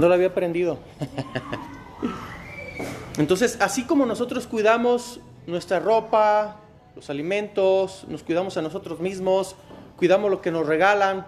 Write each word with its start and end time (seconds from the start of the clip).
No 0.00 0.08
lo 0.08 0.14
había 0.14 0.28
aprendido. 0.28 0.78
Entonces, 3.18 3.58
así 3.60 3.84
como 3.84 4.06
nosotros 4.06 4.46
cuidamos 4.46 5.20
nuestra 5.46 5.78
ropa, 5.78 6.56
los 6.96 7.10
alimentos, 7.10 8.06
nos 8.08 8.22
cuidamos 8.22 8.56
a 8.56 8.62
nosotros 8.62 9.00
mismos, 9.00 9.56
cuidamos 9.98 10.30
lo 10.30 10.40
que 10.40 10.50
nos 10.50 10.66
regalan, 10.66 11.26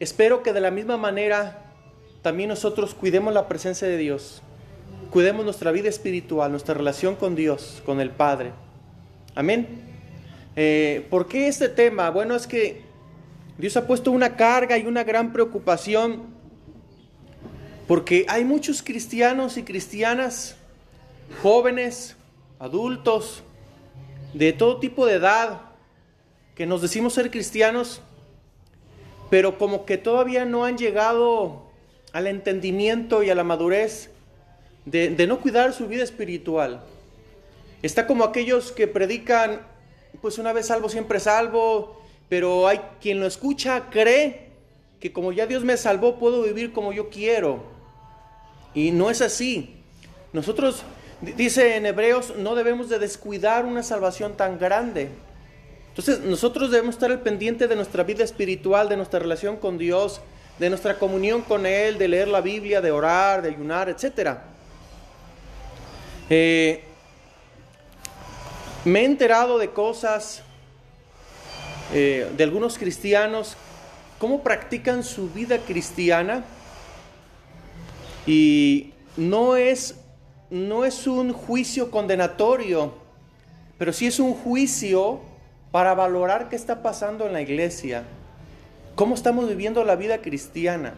espero 0.00 0.42
que 0.42 0.52
de 0.52 0.60
la 0.60 0.72
misma 0.72 0.96
manera 0.96 1.66
también 2.20 2.48
nosotros 2.48 2.96
cuidemos 2.96 3.32
la 3.32 3.46
presencia 3.46 3.86
de 3.86 3.96
Dios, 3.96 4.42
cuidemos 5.12 5.44
nuestra 5.44 5.70
vida 5.70 5.88
espiritual, 5.88 6.50
nuestra 6.50 6.74
relación 6.74 7.14
con 7.14 7.36
Dios, 7.36 7.80
con 7.86 8.00
el 8.00 8.10
Padre. 8.10 8.50
Amén. 9.36 9.68
Eh, 10.56 11.06
¿Por 11.10 11.28
qué 11.28 11.46
este 11.46 11.68
tema? 11.68 12.10
Bueno, 12.10 12.34
es 12.34 12.48
que 12.48 12.82
Dios 13.56 13.76
ha 13.76 13.86
puesto 13.86 14.10
una 14.10 14.34
carga 14.34 14.76
y 14.78 14.84
una 14.84 15.04
gran 15.04 15.32
preocupación 15.32 16.37
porque 17.88 18.26
hay 18.28 18.44
muchos 18.44 18.82
cristianos 18.82 19.56
y 19.56 19.62
cristianas, 19.62 20.56
jóvenes, 21.42 22.16
adultos, 22.58 23.42
de 24.34 24.52
todo 24.52 24.78
tipo 24.78 25.06
de 25.06 25.14
edad, 25.14 25.62
que 26.54 26.66
nos 26.66 26.82
decimos 26.82 27.14
ser 27.14 27.30
cristianos, 27.30 28.02
pero 29.30 29.56
como 29.56 29.86
que 29.86 29.96
todavía 29.96 30.44
no 30.44 30.66
han 30.66 30.76
llegado 30.76 31.62
al 32.12 32.26
entendimiento 32.26 33.22
y 33.22 33.30
a 33.30 33.34
la 33.34 33.42
madurez 33.42 34.10
de, 34.84 35.08
de 35.08 35.26
no 35.26 35.40
cuidar 35.40 35.72
su 35.72 35.88
vida 35.88 36.04
espiritual. 36.04 36.82
Está 37.80 38.06
como 38.06 38.24
aquellos 38.24 38.70
que 38.70 38.86
predican, 38.86 39.62
pues 40.20 40.36
una 40.36 40.52
vez 40.52 40.66
salvo, 40.66 40.90
siempre 40.90 41.20
salvo, 41.20 42.02
pero 42.28 42.68
hay 42.68 42.80
quien 43.00 43.18
lo 43.18 43.26
escucha, 43.26 43.88
cree 43.88 44.48
que 45.00 45.10
como 45.10 45.32
ya 45.32 45.46
Dios 45.46 45.64
me 45.64 45.78
salvó, 45.78 46.18
puedo 46.18 46.42
vivir 46.42 46.74
como 46.74 46.92
yo 46.92 47.08
quiero. 47.08 47.77
Y 48.78 48.92
no 48.92 49.10
es 49.10 49.22
así. 49.22 49.74
Nosotros, 50.32 50.84
dice 51.20 51.74
en 51.74 51.84
Hebreos, 51.84 52.34
no 52.36 52.54
debemos 52.54 52.88
de 52.88 53.00
descuidar 53.00 53.64
una 53.64 53.82
salvación 53.82 54.36
tan 54.36 54.56
grande. 54.56 55.08
Entonces 55.88 56.20
nosotros 56.20 56.70
debemos 56.70 56.94
estar 56.94 57.10
al 57.10 57.20
pendiente 57.22 57.66
de 57.66 57.74
nuestra 57.74 58.04
vida 58.04 58.22
espiritual, 58.22 58.88
de 58.88 58.96
nuestra 58.96 59.18
relación 59.18 59.56
con 59.56 59.78
Dios, 59.78 60.20
de 60.60 60.68
nuestra 60.68 60.96
comunión 60.96 61.42
con 61.42 61.66
Él, 61.66 61.98
de 61.98 62.06
leer 62.06 62.28
la 62.28 62.40
Biblia, 62.40 62.80
de 62.80 62.92
orar, 62.92 63.42
de 63.42 63.48
ayunar, 63.48 63.88
etc. 63.88 64.36
Eh, 66.30 66.84
me 68.84 69.00
he 69.00 69.04
enterado 69.06 69.58
de 69.58 69.70
cosas 69.70 70.42
eh, 71.92 72.30
de 72.36 72.44
algunos 72.44 72.78
cristianos, 72.78 73.56
cómo 74.20 74.44
practican 74.44 75.02
su 75.02 75.30
vida 75.30 75.58
cristiana 75.58 76.44
y 78.28 78.92
no 79.16 79.56
es, 79.56 79.94
no 80.50 80.84
es 80.84 81.06
un 81.06 81.32
juicio 81.32 81.90
condenatorio, 81.90 82.92
pero 83.78 83.90
sí 83.94 84.06
es 84.06 84.20
un 84.20 84.34
juicio 84.34 85.20
para 85.70 85.94
valorar 85.94 86.50
qué 86.50 86.56
está 86.56 86.82
pasando 86.82 87.26
en 87.26 87.32
la 87.32 87.40
iglesia, 87.40 88.04
cómo 88.96 89.14
estamos 89.14 89.48
viviendo 89.48 89.82
la 89.82 89.96
vida 89.96 90.20
cristiana. 90.20 90.92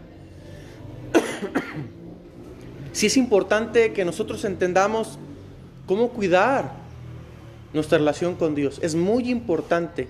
sí 2.92 3.06
es 3.06 3.16
importante 3.16 3.92
que 3.92 4.04
nosotros 4.04 4.44
entendamos 4.44 5.16
cómo 5.86 6.08
cuidar 6.08 6.72
nuestra 7.72 7.98
relación 7.98 8.34
con 8.34 8.56
Dios. 8.56 8.80
Es 8.82 8.96
muy 8.96 9.30
importante, 9.30 10.08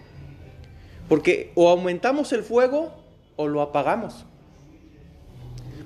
porque 1.06 1.52
o 1.54 1.68
aumentamos 1.68 2.32
el 2.32 2.44
fuego 2.44 2.94
o 3.36 3.46
lo 3.46 3.60
apagamos. 3.60 4.24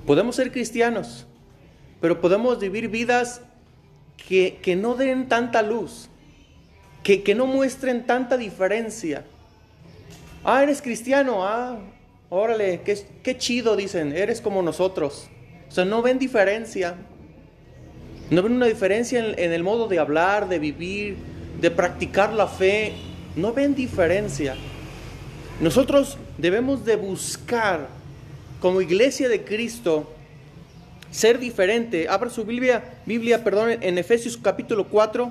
Podemos 0.06 0.36
ser 0.36 0.52
cristianos, 0.52 1.26
pero 2.00 2.20
podemos 2.20 2.58
vivir 2.58 2.88
vidas 2.88 3.40
que, 4.28 4.76
no 4.76 4.94
den 4.94 5.28
tanta 5.28 5.62
luz, 5.62 6.08
que, 7.02 7.22
que, 7.22 7.34
no 7.34 7.46
muestren 7.46 8.06
tanta 8.06 8.36
diferencia. 8.36 9.24
Ah, 10.44 10.62
eres 10.62 10.82
cristiano, 10.82 11.46
ah, 11.46 11.78
órale, 12.28 12.82
qué, 12.84 12.98
qué 13.22 13.38
chido, 13.38 13.76
dicen, 13.76 14.12
eres 14.14 14.42
como 14.42 14.60
nosotros. 14.60 15.28
O 15.68 15.72
sea, 15.72 15.86
no 15.86 16.02
ven 16.02 16.18
diferencia. 16.18 16.96
No 18.30 18.42
ven 18.42 18.52
una 18.52 18.66
diferencia 18.66 19.20
en, 19.24 19.38
en 19.38 19.52
el 19.52 19.62
modo 19.62 19.88
de 19.88 19.98
hablar, 19.98 20.48
de 20.48 20.58
vivir, 20.58 21.16
de 21.60 21.70
practicar 21.70 22.32
la 22.34 22.46
fe. 22.46 22.92
No 23.36 23.54
ven 23.54 23.74
diferencia. 23.74 24.54
Nosotros 25.60 26.18
debemos 26.36 26.84
de 26.84 26.96
buscar 26.96 27.88
como 28.64 28.80
iglesia 28.80 29.28
de 29.28 29.44
Cristo, 29.44 30.10
ser 31.10 31.38
diferente. 31.38 32.08
Abra 32.08 32.30
su 32.30 32.46
Biblia, 32.46 32.94
Biblia, 33.04 33.44
perdón, 33.44 33.76
en 33.82 33.98
Efesios 33.98 34.38
capítulo 34.38 34.88
4. 34.88 35.30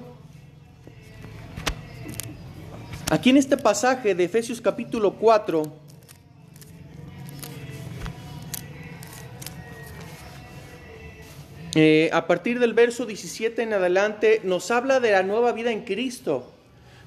Aquí 3.10 3.32
en 3.32 3.38
este 3.38 3.58
pasaje 3.58 4.14
de 4.14 4.24
Efesios 4.26 4.62
capítulo 4.62 5.16
4, 5.16 5.64
eh, 11.74 12.12
a 12.14 12.28
partir 12.28 12.60
del 12.60 12.76
verso 12.76 13.08
17 13.08 13.64
en 13.64 13.74
adelante, 13.74 14.42
nos 14.44 14.70
habla 14.70 15.00
de 15.00 15.10
la 15.10 15.24
nueva 15.24 15.54
vida 15.54 15.72
en 15.72 15.86
Cristo. 15.86 16.52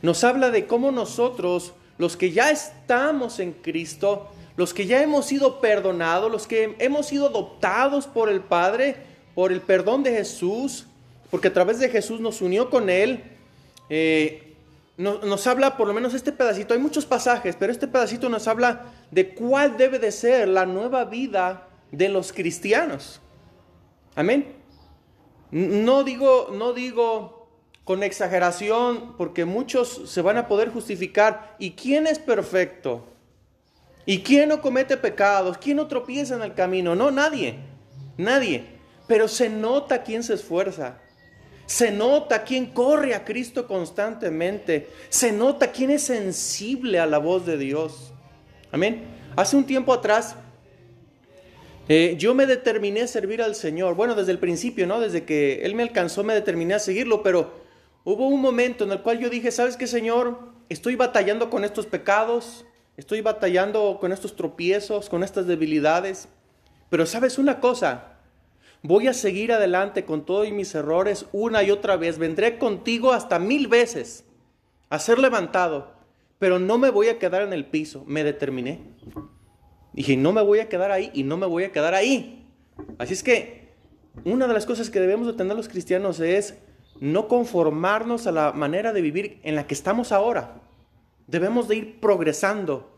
Nos 0.03 0.25
habla 0.25 0.51
de 0.51 0.67
cómo 0.67 0.91
nosotros, 0.91 1.73
los 1.99 2.17
que 2.17 2.33
ya 2.33 2.51
estamos 2.51 3.39
en 3.39 3.53
Cristo, 3.53 4.33
los 4.57 4.73
que 4.73 4.87
ya 4.87 5.03
hemos 5.03 5.27
sido 5.27 5.61
perdonados, 5.61 6.31
los 6.31 6.47
que 6.47 6.77
hemos 6.79 7.07
sido 7.07 7.27
adoptados 7.27 8.07
por 8.07 8.29
el 8.29 8.41
Padre, 8.41 8.97
por 9.35 9.53
el 9.53 9.61
perdón 9.61 10.03
de 10.03 10.13
Jesús, 10.13 10.87
porque 11.31 11.49
a 11.49 11.53
través 11.53 11.79
de 11.79 11.89
Jesús 11.89 12.21
nos 12.21 12.41
unió 12.41 12.71
con 12.71 12.89
Él, 12.89 13.23
eh, 13.91 14.55
nos 14.97 15.47
habla 15.47 15.77
por 15.77 15.87
lo 15.87 15.93
menos 15.93 16.15
este 16.15 16.33
pedacito, 16.33 16.73
hay 16.73 16.81
muchos 16.81 17.05
pasajes, 17.05 17.55
pero 17.57 17.71
este 17.71 17.87
pedacito 17.87 18.31
nos 18.31 18.49
habla 18.49 18.87
de 19.11 19.35
cuál 19.35 19.77
debe 19.77 19.99
de 19.99 20.11
ser 20.11 20.49
la 20.49 20.65
nueva 20.65 21.05
vida 21.05 21.69
de 21.93 22.09
los 22.09 22.33
cristianos. 22.33 23.21
Amén. 24.15 24.55
No 25.51 26.03
digo, 26.03 26.49
no 26.53 26.73
digo 26.73 27.49
con 27.85 28.03
exageración, 28.03 29.15
porque 29.17 29.45
muchos 29.45 30.03
se 30.07 30.23
van 30.23 30.39
a 30.39 30.49
poder 30.49 30.71
justificar. 30.71 31.55
¿Y 31.59 31.73
quién 31.73 32.07
es 32.07 32.19
perfecto? 32.19 33.05
¿Y 34.07 34.21
quién 34.21 34.49
no 34.49 34.63
comete 34.63 34.97
pecados? 34.97 35.59
¿Quién 35.59 35.77
no 35.77 35.89
tropieza 35.89 36.37
en 36.37 36.43
el 36.43 36.55
camino? 36.55 36.95
No, 36.95 37.11
nadie. 37.11 37.57
Nadie. 38.17 38.65
Pero 39.09 39.27
se 39.27 39.49
nota 39.49 40.05
quién 40.05 40.23
se 40.23 40.35
esfuerza. 40.35 40.99
Se 41.67 41.91
nota 41.91 42.45
quién 42.45 42.67
corre 42.67 43.15
a 43.15 43.25
Cristo 43.25 43.67
constantemente. 43.67 44.89
Se 45.09 45.33
nota 45.33 45.73
quién 45.73 45.91
es 45.91 46.03
sensible 46.03 47.01
a 47.01 47.07
la 47.07 47.19
voz 47.19 47.45
de 47.45 47.59
Dios. 47.59 48.13
Amén. 48.71 49.03
Hace 49.35 49.57
un 49.57 49.65
tiempo 49.65 49.93
atrás 49.93 50.37
eh, 51.89 52.15
yo 52.19 52.35
me 52.35 52.47
determiné 52.47 53.03
a 53.03 53.07
servir 53.09 53.43
al 53.43 53.57
Señor. 53.57 53.97
Bueno, 53.97 54.15
desde 54.15 54.33
el 54.33 54.39
principio, 54.39 54.87
¿no? 54.87 55.01
Desde 55.01 55.25
que 55.25 55.65
Él 55.65 55.75
me 55.75 55.83
alcanzó 55.83 56.23
me 56.23 56.35
determiné 56.35 56.75
a 56.75 56.79
seguirlo, 56.79 57.25
pero 57.25 57.53
hubo 58.05 58.29
un 58.29 58.41
momento 58.41 58.85
en 58.85 58.93
el 58.93 59.03
cual 59.03 59.19
yo 59.19 59.29
dije, 59.31 59.51
¿sabes 59.51 59.77
qué, 59.77 59.89
Señor? 59.89 60.39
Estoy 60.69 60.97
batallando 60.97 61.51
con 61.51 61.65
estos 61.65 61.87
pecados 61.87 62.65
Estoy 62.97 63.21
batallando 63.21 63.99
con 64.01 64.13
estos 64.13 64.37
tropiezos, 64.37 65.11
con 65.11 65.23
estas 65.23 65.47
debilidades. 65.47 66.29
Pero 66.89 67.05
sabes 67.05 67.39
una 67.39 67.61
cosa, 67.61 68.21
voy 68.83 69.07
a 69.09 69.13
seguir 69.13 69.53
adelante 69.53 70.05
con 70.05 70.25
todos 70.25 70.51
mis 70.51 70.75
errores 70.75 71.27
una 71.33 71.63
y 71.63 71.71
otra 71.71 71.97
vez. 71.97 72.19
Vendré 72.19 72.59
contigo 72.59 73.13
hasta 73.13 73.39
mil 73.39 73.69
veces 73.69 74.25
a 74.89 74.99
ser 74.99 75.19
levantado, 75.19 75.93
pero 76.39 76.59
no 76.59 76.79
me 76.79 76.91
voy 76.91 77.09
a 77.09 77.19
quedar 77.19 77.43
en 77.43 77.53
el 77.53 77.67
piso. 77.67 78.05
Me 78.07 78.25
determiné. 78.25 78.81
Dije, 79.93 80.17
no 80.17 80.33
me 80.33 80.43
voy 80.43 80.61
a 80.61 80.69
quedar 80.69 80.91
ahí 80.91 81.11
y 81.13 81.23
no 81.23 81.37
me 81.37 81.47
voy 81.47 81.65
a 81.65 81.73
quedar 81.73 81.95
ahí. 81.95 82.47
Así 82.99 83.13
es 83.15 83.23
que 83.23 83.75
una 84.25 84.47
de 84.47 84.55
las 84.55 84.65
cosas 84.65 84.89
que 84.89 85.01
debemos 85.01 85.27
de 85.27 85.35
tener 85.35 85.57
los 85.57 85.69
cristianos 85.69 86.21
es 86.21 86.55
no 87.01 87.29
conformarnos 87.29 88.27
a 88.27 88.33
la 88.33 88.53
manera 88.53 88.95
de 88.95 89.03
vivir 89.03 89.41
en 89.43 89.55
la 89.55 89.67
que 89.67 89.75
estamos 89.75 90.13
ahora. 90.13 90.63
Debemos 91.27 91.69
de 91.69 91.77
ir 91.77 92.01
progresando, 92.01 92.91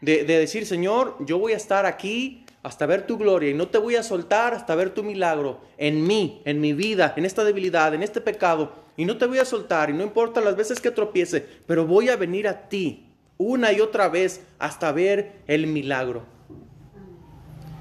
de, 0.00 0.24
decir, 0.24 0.66
Señor, 0.66 1.16
yo 1.20 1.38
voy 1.38 1.52
a 1.52 1.56
estar 1.56 1.86
aquí 1.86 2.44
hasta 2.62 2.86
ver 2.86 3.06
tu 3.06 3.16
gloria 3.16 3.50
y 3.50 3.54
no 3.54 3.68
te 3.68 3.78
voy 3.78 3.96
a 3.96 4.02
soltar 4.02 4.54
hasta 4.54 4.74
ver 4.74 4.90
tu 4.90 5.02
milagro 5.02 5.60
en 5.78 6.06
mí, 6.06 6.42
en 6.44 6.60
mi 6.60 6.72
vida, 6.72 7.14
en 7.16 7.24
esta 7.24 7.44
debilidad, 7.44 7.94
en 7.94 8.02
este 8.02 8.20
pecado. 8.20 8.72
Y 8.96 9.04
no 9.04 9.18
te 9.18 9.26
voy 9.26 9.38
a 9.38 9.44
soltar 9.44 9.88
y 9.88 9.92
no 9.92 10.02
importa 10.02 10.40
las 10.40 10.56
veces 10.56 10.80
que 10.80 10.90
tropiece, 10.90 11.46
pero 11.66 11.86
voy 11.86 12.08
a 12.08 12.16
venir 12.16 12.48
a 12.48 12.68
ti 12.68 13.06
una 13.38 13.72
y 13.72 13.80
otra 13.80 14.08
vez 14.08 14.42
hasta 14.58 14.92
ver 14.92 15.42
el 15.46 15.66
milagro. 15.66 16.24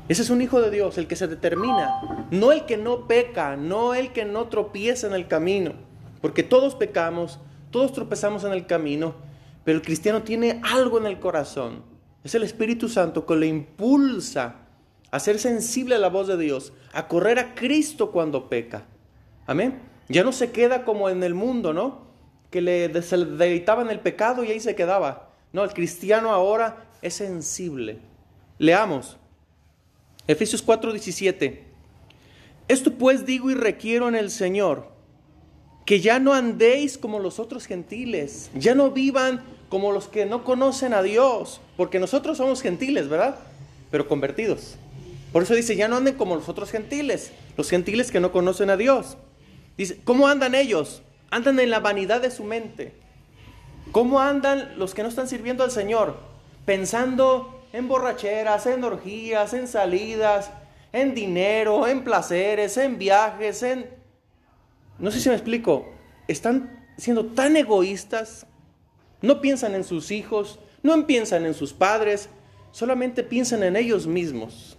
Ese 0.08 0.22
es 0.24 0.30
un 0.30 0.42
hijo 0.42 0.62
de 0.62 0.72
Dios, 0.72 0.98
el 0.98 1.06
que 1.06 1.16
se 1.16 1.28
determina, 1.28 2.28
no 2.32 2.52
el 2.52 2.66
que 2.66 2.78
no 2.78 3.08
peca, 3.08 3.58
no 3.58 3.94
el 3.94 4.12
que 4.12 4.26
no 4.26 4.48
tropieza 4.48 5.06
en 5.06 5.14
el 5.14 5.28
camino, 5.28 5.74
porque 6.22 6.42
todos 6.42 6.74
pecamos, 6.76 7.40
todos 7.70 7.94
tropezamos 7.94 8.44
en 8.44 8.54
el 8.54 8.66
camino, 8.66 9.14
pero 9.64 9.78
el 9.78 9.84
cristiano 9.84 10.24
tiene 10.24 10.62
algo 10.64 10.98
en 10.98 11.06
el 11.06 11.20
corazón. 11.20 11.84
Es 12.24 12.36
el 12.36 12.44
Espíritu 12.44 12.90
Santo 12.90 13.26
que 13.26 13.36
le 13.36 13.48
impulsa 13.48 14.56
a 15.12 15.20
ser 15.20 15.40
sensible 15.40 15.96
a 15.96 16.00
la 16.00 16.10
voz 16.10 16.28
de 16.28 16.38
Dios, 16.38 16.74
a 16.94 17.08
correr 17.08 17.40
a 17.40 17.56
Cristo 17.56 18.12
cuando 18.12 18.50
peca. 18.50 18.86
Amén. 19.48 19.80
Ya 20.08 20.24
no 20.24 20.32
se 20.32 20.52
queda 20.52 20.86
como 20.86 21.10
en 21.10 21.24
el 21.24 21.34
mundo, 21.34 21.74
¿no? 21.74 22.08
Que 22.52 22.62
le 22.62 22.90
deleitaba 22.90 23.82
en 23.82 23.90
el 23.90 24.00
pecado 24.00 24.44
y 24.44 24.52
ahí 24.52 24.60
se 24.60 24.76
quedaba. 24.76 25.30
No, 25.54 25.64
el 25.64 25.74
cristiano 25.74 26.32
ahora 26.32 26.86
es 27.02 27.16
sensible. 27.16 28.00
Leamos. 28.58 29.18
Efesios 30.28 30.66
4:17. 30.66 31.64
Esto 32.68 32.94
pues 32.94 33.26
digo 33.26 33.50
y 33.50 33.56
requiero 33.56 34.08
en 34.08 34.16
el 34.16 34.30
Señor, 34.30 34.92
que 35.90 36.02
ya 36.02 36.20
no 36.20 36.36
andéis 36.36 37.00
como 37.00 37.18
los 37.18 37.40
otros 37.40 37.66
gentiles, 37.66 38.52
ya 38.54 38.76
no 38.76 38.92
vivan 38.92 39.42
como 39.70 39.92
los 39.92 40.08
que 40.08 40.28
no 40.28 40.44
conocen 40.44 40.94
a 40.94 41.02
Dios, 41.02 41.62
porque 41.78 41.98
nosotros 41.98 42.38
somos 42.38 42.62
gentiles, 42.62 43.10
¿verdad? 43.10 43.40
Pero 43.90 44.08
convertidos. 44.08 44.76
Por 45.34 45.42
eso 45.42 45.56
dice, 45.56 45.76
ya 45.76 45.88
no 45.88 45.96
anden 45.96 46.14
como 46.14 46.36
los 46.36 46.48
otros 46.48 46.70
gentiles, 46.70 47.32
los 47.58 47.72
gentiles 47.72 48.12
que 48.12 48.20
no 48.20 48.32
conocen 48.32 48.70
a 48.70 48.78
Dios. 48.78 49.18
Dice, 49.80 50.00
¿cómo 50.04 50.28
andan 50.28 50.54
ellos? 50.54 51.02
Andan 51.32 51.60
en 51.60 51.72
la 51.72 51.80
vanidad 51.80 52.22
de 52.22 52.30
su 52.30 52.44
mente. 52.44 52.94
¿Cómo 53.92 54.20
andan 54.20 54.78
los 54.78 54.94
que 54.94 55.02
no 55.02 55.10
están 55.10 55.28
sirviendo 55.28 55.64
al 55.64 55.72
Señor? 55.72 56.18
Pensando 56.68 57.64
en 57.74 57.88
borracheras, 57.88 58.68
en 58.68 58.84
orgías, 58.84 59.56
en 59.56 59.68
salidas, 59.68 60.52
en 60.94 61.16
dinero, 61.16 61.88
en 61.88 62.04
placeres, 62.04 62.78
en 62.78 63.00
viajes, 63.00 63.64
en... 63.64 63.99
No 65.00 65.12
sé 65.12 65.20
si 65.20 65.30
me 65.30 65.36
explico. 65.36 65.88
Están 66.28 66.86
siendo 66.98 67.26
tan 67.26 67.58
egoístas. 67.58 68.46
No 69.22 69.42
piensan 69.42 69.76
en 69.76 69.84
sus 69.84 70.12
hijos, 70.12 70.60
no 70.82 71.06
piensan 71.06 71.46
en 71.46 71.54
sus 71.54 71.74
padres, 71.74 72.30
solamente 72.72 73.24
piensan 73.24 73.64
en 73.64 73.76
ellos 73.76 74.08
mismos. 74.08 74.78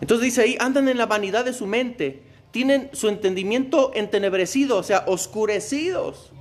Entonces 0.00 0.24
dice 0.24 0.42
ahí, 0.42 0.56
andan 0.58 0.88
en 0.88 0.98
la 0.98 1.06
vanidad 1.06 1.44
de 1.44 1.52
su 1.52 1.66
mente, 1.66 2.22
tienen 2.50 2.90
su 2.92 3.08
entendimiento 3.08 3.92
entenebrecido, 3.94 4.78
o 4.78 4.82
sea, 4.82 5.04
oscurecidos. 5.06 6.32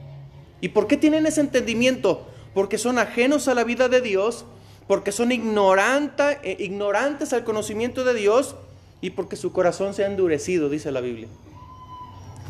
¿Y 0.61 0.69
por 0.69 0.87
qué 0.87 0.97
tienen 0.97 1.27
ese 1.27 1.41
entendimiento? 1.41 2.27
Porque 2.55 2.77
son 2.77 2.97
ajenos 2.97 3.47
a 3.47 3.53
la 3.53 3.63
vida 3.63 3.87
de 3.87 4.01
Dios 4.01 4.45
porque 4.87 5.11
son 5.11 5.31
eh, 5.31 6.57
ignorantes 6.59 7.33
al 7.33 7.43
conocimiento 7.43 8.03
de 8.03 8.13
Dios 8.13 8.55
y 9.01 9.11
porque 9.11 9.35
su 9.35 9.51
corazón 9.51 9.93
se 9.93 10.03
ha 10.03 10.07
endurecido, 10.07 10.69
dice 10.69 10.91
la 10.91 11.01
Biblia. 11.01 11.27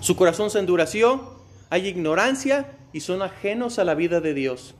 Su 0.03 0.17
corazón 0.17 0.49
se 0.49 0.59
endureció, 0.59 1.39
hay 1.69 1.87
ignorancia 1.87 2.75
y 2.91 2.99
son 2.99 3.21
ajenos 3.21 3.79
a 3.79 3.85
la 3.85 3.95
vida 3.95 4.19
de 4.19 4.33
Dios. 4.33 4.75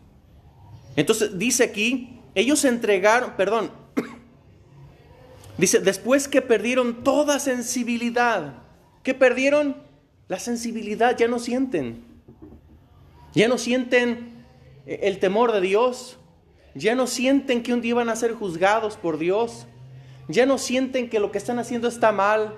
Entonces 0.97 1.39
dice 1.39 1.63
aquí, 1.63 2.19
ellos 2.35 2.59
se 2.59 2.67
entregaron, 2.67 3.31
perdón, 3.37 3.71
dice, 5.57 5.79
después 5.79 6.27
que 6.27 6.41
perdieron 6.41 7.05
toda 7.05 7.39
sensibilidad, 7.39 8.55
¿qué 9.01 9.13
perdieron? 9.13 9.77
La 10.27 10.39
sensibilidad, 10.39 11.17
ya 11.17 11.29
no 11.29 11.39
sienten, 11.39 12.03
ya 13.33 13.47
no 13.47 13.57
sienten 13.57 14.43
eh, 14.85 14.99
el 15.03 15.19
temor 15.19 15.53
de 15.53 15.61
Dios, 15.61 16.17
ya 16.75 16.95
no 16.95 17.07
sienten 17.07 17.63
que 17.63 17.73
un 17.73 17.79
día 17.79 17.95
van 17.95 18.09
a 18.09 18.17
ser 18.17 18.33
juzgados 18.33 18.97
por 18.97 19.17
Dios. 19.17 19.67
Ya 20.27 20.45
no 20.45 20.57
sienten 20.57 21.09
que 21.09 21.19
lo 21.19 21.31
que 21.31 21.37
están 21.37 21.59
haciendo 21.59 21.87
está 21.87 22.11
mal. 22.11 22.55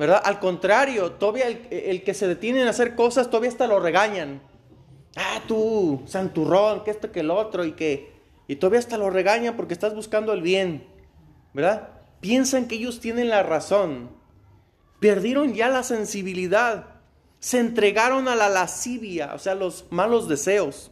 ¿Verdad? 0.00 0.22
Al 0.24 0.40
contrario, 0.40 1.12
todavía 1.12 1.46
el, 1.46 2.02
que 2.02 2.14
se 2.14 2.26
detiene 2.26 2.62
en 2.62 2.68
hacer 2.68 2.94
cosas, 2.94 3.28
todavía 3.28 3.50
hasta 3.50 3.66
lo 3.66 3.80
regañan. 3.80 4.40
Ah, 5.14 5.42
tú, 5.46 6.04
santurrón, 6.06 6.84
que 6.84 6.90
esto, 6.90 7.12
que 7.12 7.20
el 7.20 7.30
otro, 7.30 7.66
y 7.66 7.72
que... 7.72 8.10
Y 8.48 8.56
todavía 8.56 8.78
hasta 8.78 8.96
lo 8.96 9.10
regañan 9.10 9.56
porque 9.56 9.74
estás 9.74 9.94
buscando 9.94 10.32
el 10.32 10.40
bien. 10.40 10.86
¿Verdad? 11.52 11.90
Piensan 12.22 12.66
que 12.66 12.76
ellos 12.76 13.00
tienen 13.00 13.28
la 13.28 13.42
razón. 13.42 14.08
Perdieron 15.00 15.52
ya 15.52 15.68
la 15.68 15.82
sensibilidad. 15.82 16.86
Se 17.38 17.58
entregaron 17.58 18.26
a 18.26 18.36
la 18.36 18.48
lascivia, 18.48 19.32
o 19.34 19.38
sea, 19.38 19.54
los 19.54 19.84
malos 19.90 20.28
deseos. 20.28 20.90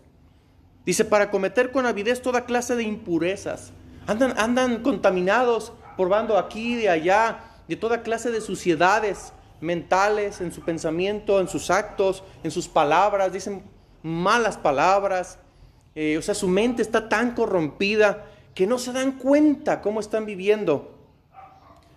Dice, 0.85 1.07
para 1.07 1.31
cometer 1.31 1.73
con 1.73 1.87
avidez 1.87 2.21
toda 2.21 2.45
clase 2.45 2.77
de 2.77 2.83
impurezas. 2.83 3.73
Andan, 4.07 4.35
andan 4.39 4.83
contaminados, 4.83 5.73
probando 5.97 6.37
aquí, 6.37 6.75
de 6.75 6.91
allá, 6.91 7.48
de 7.69 7.77
toda 7.77 8.03
clase 8.03 8.31
de 8.31 8.41
suciedades 8.41 9.33
mentales 9.61 10.41
en 10.41 10.53
su 10.53 10.63
pensamiento, 10.63 11.41
en 11.41 11.49
sus 11.49 11.71
actos, 11.71 12.25
en 12.43 12.51
sus 12.51 12.69
palabras. 12.69 13.33
Dicen 13.33 13.63
malas 14.03 14.57
palabras. 14.57 15.39
Eh, 15.95 16.17
o 16.19 16.23
sea, 16.23 16.35
su 16.35 16.49
mente 16.49 16.83
está 16.83 17.09
tan 17.09 17.35
corrompida 17.35 18.27
que 18.55 18.67
no 18.67 18.79
se 18.79 18.93
dan 18.93 19.13
cuenta 19.13 19.81
cómo 19.81 20.01
están 20.01 20.27
viviendo. 20.27 20.99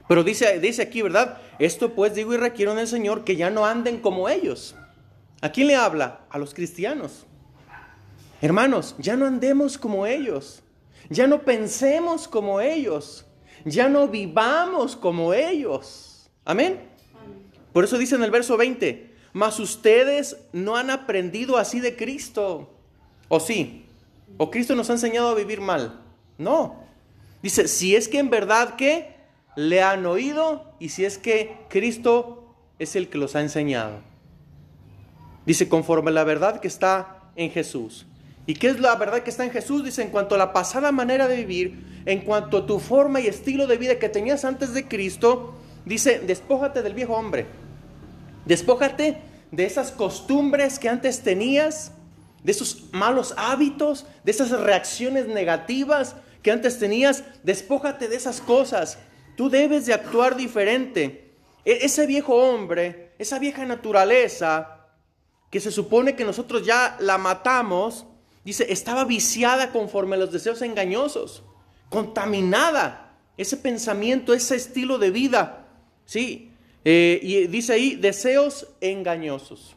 Pero 0.07 0.23
dice, 0.23 0.59
dice 0.59 0.81
aquí, 0.81 1.01
¿verdad? 1.01 1.37
Esto 1.57 1.93
pues 1.93 2.13
digo 2.13 2.33
y 2.33 2.37
requiero 2.37 2.71
en 2.73 2.79
el 2.79 2.87
Señor 2.87 3.23
que 3.23 3.35
ya 3.35 3.49
no 3.49 3.65
anden 3.65 3.99
como 4.01 4.27
ellos. 4.27 4.75
¿A 5.41 5.51
quién 5.51 5.67
le 5.67 5.75
habla? 5.75 6.21
A 6.29 6.37
los 6.37 6.53
cristianos. 6.53 7.25
Hermanos, 8.41 8.95
ya 8.97 9.15
no 9.15 9.27
andemos 9.27 9.77
como 9.77 10.07
ellos, 10.07 10.63
ya 11.09 11.27
no 11.27 11.43
pensemos 11.43 12.27
como 12.27 12.59
ellos, 12.59 13.25
ya 13.65 13.89
no 13.89 14.07
vivamos 14.07 14.95
como 14.95 15.33
ellos. 15.33 16.29
Amén. 16.45 16.79
Por 17.73 17.83
eso 17.83 17.97
dice 17.97 18.15
en 18.15 18.23
el 18.23 18.31
verso 18.31 18.57
20, 18.57 19.11
mas 19.33 19.59
ustedes 19.59 20.37
no 20.51 20.75
han 20.75 20.89
aprendido 20.89 21.57
así 21.57 21.79
de 21.79 21.95
Cristo. 21.95 22.69
¿O 23.29 23.39
sí? 23.39 23.85
¿O 24.37 24.51
Cristo 24.51 24.75
nos 24.75 24.89
ha 24.89 24.93
enseñado 24.93 25.29
a 25.29 25.35
vivir 25.35 25.61
mal? 25.61 26.01
No. 26.37 26.83
Dice, 27.41 27.67
si 27.67 27.95
es 27.95 28.07
que 28.07 28.19
en 28.19 28.29
verdad 28.29 28.75
que 28.75 29.15
le 29.55 29.81
han 29.81 30.05
oído 30.05 30.73
y 30.79 30.89
si 30.89 31.05
es 31.05 31.17
que 31.17 31.57
Cristo 31.69 32.55
es 32.79 32.95
el 32.95 33.09
que 33.09 33.17
los 33.17 33.35
ha 33.35 33.41
enseñado. 33.41 33.99
Dice, 35.45 35.69
conforme 35.69 36.11
la 36.11 36.23
verdad 36.23 36.59
que 36.59 36.67
está 36.67 37.31
en 37.35 37.51
Jesús. 37.51 38.05
¿Y 38.45 38.55
qué 38.55 38.69
es 38.69 38.79
la 38.79 38.95
verdad 38.95 39.21
que 39.21 39.29
está 39.29 39.43
en 39.43 39.51
Jesús? 39.51 39.83
Dice, 39.83 40.01
en 40.01 40.09
cuanto 40.09 40.35
a 40.35 40.37
la 40.37 40.53
pasada 40.53 40.91
manera 40.91 41.27
de 41.27 41.37
vivir, 41.37 42.01
en 42.05 42.21
cuanto 42.21 42.57
a 42.57 42.65
tu 42.65 42.79
forma 42.79 43.19
y 43.19 43.27
estilo 43.27 43.67
de 43.67 43.77
vida 43.77 43.99
que 43.99 44.09
tenías 44.09 44.45
antes 44.45 44.73
de 44.73 44.87
Cristo, 44.87 45.55
dice, 45.85 46.19
despójate 46.19 46.81
del 46.81 46.93
viejo 46.93 47.13
hombre. 47.13 47.45
Despójate 48.45 49.17
de 49.51 49.65
esas 49.65 49.91
costumbres 49.91 50.79
que 50.79 50.89
antes 50.89 51.21
tenías, 51.21 51.91
de 52.43 52.51
esos 52.51 52.91
malos 52.91 53.35
hábitos, 53.37 54.07
de 54.23 54.31
esas 54.31 54.49
reacciones 54.49 55.27
negativas 55.27 56.15
que 56.41 56.51
antes 56.51 56.79
tenías. 56.79 57.23
Despójate 57.43 58.07
de 58.07 58.15
esas 58.15 58.41
cosas. 58.41 58.97
Tú 59.37 59.49
debes 59.49 59.85
de 59.85 59.93
actuar 59.93 60.35
diferente. 60.35 61.35
E-, 61.65 61.85
ese 61.85 62.07
viejo 62.07 62.35
hombre, 62.35 63.13
esa 63.19 63.37
vieja 63.37 63.65
naturaleza, 63.65 64.77
que 65.51 65.59
se 65.59 65.69
supone 65.69 66.15
que 66.15 66.25
nosotros 66.25 66.65
ya 66.65 66.97
la 66.99 67.17
matamos, 67.17 68.07
Dice, 68.43 68.71
estaba 68.71 69.05
viciada 69.05 69.71
conforme 69.71 70.15
a 70.15 70.19
los 70.19 70.31
deseos 70.31 70.61
engañosos, 70.61 71.43
contaminada, 71.89 73.17
ese 73.37 73.57
pensamiento, 73.57 74.33
ese 74.33 74.55
estilo 74.55 74.97
de 74.97 75.11
vida. 75.11 75.67
Sí, 76.05 76.51
eh, 76.83 77.19
y 77.21 77.47
dice 77.47 77.73
ahí, 77.73 77.95
deseos 77.95 78.67
engañosos. 78.81 79.75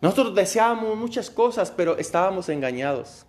Nosotros 0.00 0.34
deseábamos 0.34 0.96
muchas 0.96 1.30
cosas, 1.30 1.70
pero 1.70 1.96
estábamos 1.96 2.48
engañados. 2.50 3.24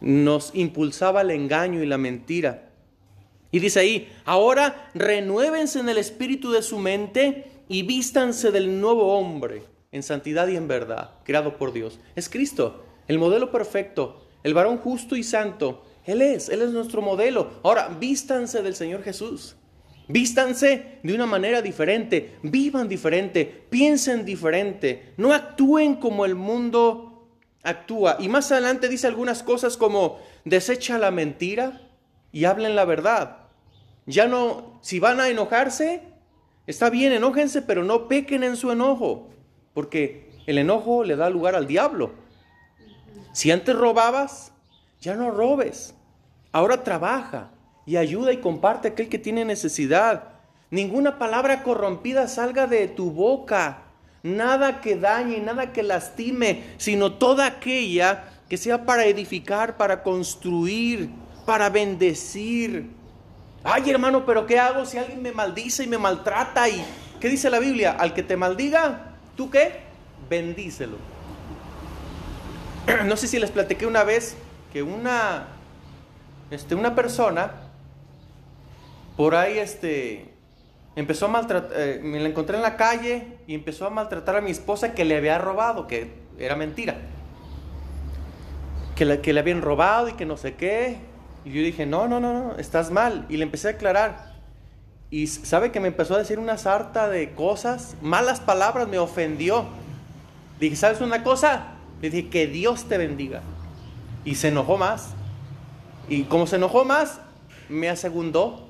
Nos 0.00 0.54
impulsaba 0.54 1.20
el 1.20 1.30
engaño 1.30 1.82
y 1.82 1.86
la 1.86 1.98
mentira. 1.98 2.70
Y 3.50 3.58
dice 3.58 3.80
ahí, 3.80 4.12
ahora 4.24 4.90
renuévense 4.94 5.80
en 5.80 5.88
el 5.88 5.98
espíritu 5.98 6.50
de 6.50 6.62
su 6.62 6.78
mente 6.78 7.50
y 7.68 7.82
vístanse 7.82 8.50
del 8.50 8.80
nuevo 8.80 9.16
hombre 9.16 9.77
en 9.92 10.02
santidad 10.02 10.48
y 10.48 10.56
en 10.56 10.68
verdad, 10.68 11.12
creado 11.24 11.56
por 11.56 11.72
Dios. 11.72 11.98
Es 12.14 12.28
Cristo, 12.28 12.84
el 13.06 13.18
modelo 13.18 13.50
perfecto, 13.50 14.26
el 14.42 14.54
varón 14.54 14.78
justo 14.78 15.16
y 15.16 15.22
santo. 15.22 15.84
Él 16.04 16.22
es, 16.22 16.48
Él 16.48 16.62
es 16.62 16.70
nuestro 16.70 17.02
modelo. 17.02 17.50
Ahora, 17.62 17.88
vístanse 17.88 18.62
del 18.62 18.74
Señor 18.74 19.02
Jesús. 19.02 19.56
Vístanse 20.08 20.98
de 21.02 21.14
una 21.14 21.26
manera 21.26 21.60
diferente, 21.60 22.36
vivan 22.42 22.88
diferente, 22.88 23.44
piensen 23.68 24.24
diferente, 24.24 25.12
no 25.18 25.34
actúen 25.34 25.96
como 25.96 26.24
el 26.24 26.34
mundo 26.34 27.28
actúa. 27.62 28.16
Y 28.18 28.28
más 28.28 28.50
adelante 28.50 28.88
dice 28.88 29.06
algunas 29.06 29.42
cosas 29.42 29.76
como 29.76 30.18
desecha 30.46 30.98
la 30.98 31.10
mentira 31.10 31.82
y 32.32 32.46
hablen 32.46 32.74
la 32.74 32.86
verdad. 32.86 33.48
Ya 34.06 34.26
no, 34.26 34.78
si 34.80 34.98
van 34.98 35.20
a 35.20 35.28
enojarse, 35.28 36.00
está 36.66 36.88
bien, 36.88 37.12
enójense, 37.12 37.60
pero 37.60 37.84
no 37.84 38.08
pequen 38.08 38.44
en 38.44 38.56
su 38.56 38.72
enojo 38.72 39.28
porque 39.78 40.28
el 40.48 40.58
enojo 40.58 41.04
le 41.04 41.14
da 41.14 41.30
lugar 41.30 41.54
al 41.54 41.68
diablo. 41.68 42.10
Si 43.30 43.52
antes 43.52 43.76
robabas, 43.76 44.50
ya 45.00 45.14
no 45.14 45.30
robes. 45.30 45.94
Ahora 46.50 46.82
trabaja 46.82 47.50
y 47.86 47.96
ayuda 47.96 48.32
y 48.32 48.38
comparte 48.38 48.88
a 48.88 48.90
aquel 48.90 49.08
que 49.08 49.20
tiene 49.20 49.44
necesidad. 49.44 50.30
Ninguna 50.72 51.16
palabra 51.16 51.62
corrompida 51.62 52.26
salga 52.26 52.66
de 52.66 52.88
tu 52.88 53.12
boca. 53.12 53.84
Nada 54.24 54.80
que 54.80 54.96
dañe, 54.96 55.38
nada 55.38 55.72
que 55.72 55.84
lastime, 55.84 56.64
sino 56.76 57.12
toda 57.12 57.46
aquella 57.46 58.24
que 58.48 58.56
sea 58.56 58.84
para 58.84 59.06
edificar, 59.06 59.76
para 59.76 60.02
construir, 60.02 61.08
para 61.46 61.70
bendecir. 61.70 62.90
Ay, 63.62 63.88
hermano, 63.88 64.26
pero 64.26 64.44
¿qué 64.44 64.58
hago 64.58 64.84
si 64.84 64.98
alguien 64.98 65.22
me 65.22 65.30
maldice 65.30 65.84
y 65.84 65.86
me 65.86 65.98
maltrata? 65.98 66.68
¿Y 66.68 66.84
qué 67.20 67.28
dice 67.28 67.48
la 67.48 67.60
Biblia? 67.60 67.92
Al 67.92 68.12
que 68.12 68.24
te 68.24 68.36
maldiga, 68.36 69.07
¿tú 69.38 69.48
qué? 69.48 69.80
Bendícelo. 70.28 70.98
No 73.06 73.16
sé 73.16 73.28
si 73.28 73.38
les 73.38 73.50
platiqué 73.50 73.86
una 73.86 74.02
vez 74.02 74.36
que 74.72 74.82
una, 74.82 75.46
este, 76.50 76.74
una 76.74 76.94
persona 76.94 77.52
por 79.16 79.34
ahí 79.34 79.58
este, 79.58 80.32
empezó 80.96 81.26
a 81.26 81.28
maltratar, 81.28 81.70
eh, 81.78 82.00
me 82.02 82.18
la 82.18 82.28
encontré 82.28 82.56
en 82.56 82.62
la 82.62 82.76
calle 82.76 83.38
y 83.46 83.54
empezó 83.54 83.86
a 83.86 83.90
maltratar 83.90 84.36
a 84.36 84.40
mi 84.40 84.50
esposa 84.50 84.94
que 84.94 85.04
le 85.04 85.16
había 85.16 85.38
robado, 85.38 85.86
que 85.86 86.12
era 86.38 86.56
mentira. 86.56 86.96
Que, 88.96 89.20
que 89.20 89.32
le 89.32 89.40
habían 89.40 89.62
robado 89.62 90.08
y 90.08 90.14
que 90.14 90.26
no 90.26 90.36
sé 90.36 90.54
qué. 90.54 90.98
Y 91.44 91.52
yo 91.52 91.62
dije, 91.62 91.86
no, 91.86 92.08
no, 92.08 92.18
no, 92.18 92.32
no, 92.32 92.56
estás 92.56 92.90
mal. 92.90 93.26
Y 93.28 93.36
le 93.36 93.44
empecé 93.44 93.68
a 93.68 93.70
aclarar. 93.72 94.27
Y 95.10 95.26
sabe 95.26 95.72
que 95.72 95.80
me 95.80 95.88
empezó 95.88 96.14
a 96.14 96.18
decir 96.18 96.38
una 96.38 96.58
sarta 96.58 97.08
de 97.08 97.32
cosas, 97.32 97.96
malas 98.02 98.40
palabras, 98.40 98.88
me 98.88 98.98
ofendió. 98.98 99.66
Dije, 100.60 100.76
¿sabes 100.76 101.00
una 101.00 101.24
cosa? 101.24 101.74
Dije, 102.02 102.28
que 102.28 102.46
Dios 102.46 102.84
te 102.84 102.98
bendiga. 102.98 103.42
Y 104.24 104.34
se 104.34 104.48
enojó 104.48 104.76
más. 104.76 105.10
Y 106.08 106.24
como 106.24 106.46
se 106.46 106.56
enojó 106.56 106.84
más, 106.84 107.20
me 107.68 107.88
asegundó. 107.88 108.66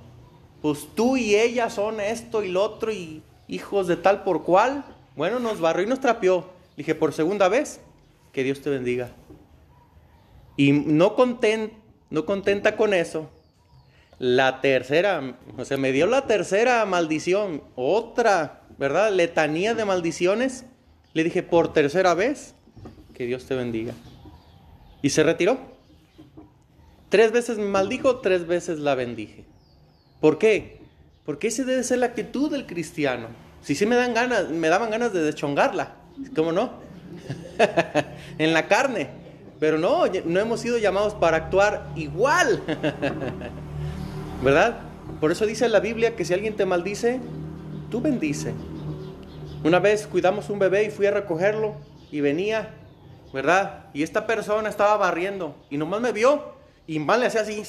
Pues 0.62 0.88
tú 0.95 1.16
y 1.16 1.35
ella 1.35 1.71
son 1.71 2.00
esto 2.00 2.42
y 2.45 2.50
lo 2.50 2.62
otro 2.62 2.92
y 2.92 3.23
hijos 3.49 3.87
de 3.88 3.97
tal 3.97 4.23
por 4.23 4.45
cual. 4.45 4.85
Bueno, 5.16 5.40
nos 5.40 5.61
barrió 5.61 5.87
y 5.87 5.88
nos 5.88 6.00
trapeó. 6.00 6.47
Dije, 6.76 6.95
por 6.95 7.12
segunda 7.12 7.49
vez, 7.49 7.80
que 8.33 8.45
Dios 8.45 8.61
te 8.61 8.71
bendiga. 8.71 9.11
Y 10.57 10.73
no, 10.73 11.16
no 12.11 12.25
contenta 12.26 12.76
con 12.76 12.95
eso, 12.95 13.28
la 14.19 14.61
tercera, 14.61 15.37
o 15.57 15.65
sea, 15.65 15.77
me 15.77 15.93
dio 15.93 16.07
la 16.07 16.27
tercera 16.27 16.85
maldición, 16.87 17.63
otra, 17.77 18.63
¿verdad? 18.79 19.13
Letanía 19.13 19.75
de 19.75 19.85
maldiciones. 19.85 20.65
Le 21.15 21.25
dije, 21.25 21.43
por 21.43 21.73
tercera 21.73 22.15
vez, 22.15 22.55
que 23.15 23.27
Dios 23.27 23.47
te 23.47 23.55
bendiga. 23.55 23.95
Y 25.03 25.11
se 25.11 25.23
retiró. 25.23 25.59
Tres 27.09 27.33
veces 27.33 27.59
me 27.59 27.65
maldijo, 27.65 28.19
tres 28.19 28.47
veces 28.47 28.81
la 28.81 28.95
bendije. 28.95 29.45
¿Por 30.21 30.39
qué? 30.39 30.81
Porque 31.25 31.49
esa 31.49 31.65
debe 31.65 31.85
ser 31.85 31.99
la 31.99 32.07
actitud 32.07 32.51
del 32.51 32.67
cristiano. 32.67 33.29
Si 33.63 33.75
sí 33.75 33.87
me 33.87 33.97
dan 33.97 34.15
ganas, 34.15 34.49
me 34.51 34.69
daban 34.69 34.91
ganas 34.91 35.13
de 35.13 35.23
deschongarla, 35.23 35.95
¿cómo 36.35 36.53
no? 36.53 36.73
en 38.39 38.53
la 38.53 38.67
carne. 38.67 39.09
Pero 39.61 39.79
no, 39.79 40.05
no 40.07 40.41
hemos 40.41 40.61
sido 40.61 40.79
llamados 40.79 41.15
para 41.15 41.37
actuar 41.37 41.89
igual. 41.97 42.63
¿Verdad? 44.42 44.80
Por 45.21 45.33
eso 45.33 45.47
dice 45.47 45.68
la 45.68 45.80
Biblia 45.80 46.14
que 46.14 46.25
si 46.25 46.33
alguien 46.33 46.54
te 46.54 46.64
maldice, 46.64 47.21
tú 47.90 48.00
bendice. 48.00 48.54
Una 49.64 49.80
vez 49.80 50.07
cuidamos 50.07 50.49
un 50.50 50.61
bebé 50.61 50.85
y 50.85 50.90
fui 50.90 51.07
a 51.07 51.11
recogerlo 51.11 51.75
y 52.12 52.21
venía, 52.21 52.75
¿verdad? 53.33 53.87
Y 53.92 54.04
esta 54.04 54.26
persona 54.26 54.68
estaba 54.68 54.97
barriendo 54.97 55.57
y 55.71 55.76
nomás 55.76 56.00
me 56.00 56.12
vio 56.12 56.57
y 56.87 57.00
mal 57.00 57.21
le 57.21 57.26
hacía 57.26 57.42
así, 57.42 57.62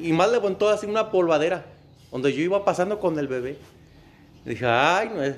y 0.00 0.12
mal 0.12 0.32
levantó 0.32 0.68
así 0.68 0.86
una 0.86 1.10
polvadera 1.10 1.64
donde 2.10 2.32
yo 2.32 2.42
iba 2.42 2.64
pasando 2.64 2.98
con 2.98 3.18
el 3.18 3.28
bebé. 3.28 3.56
dije, 4.44 4.66
ay, 4.66 5.10
no 5.14 5.22
es, 5.22 5.36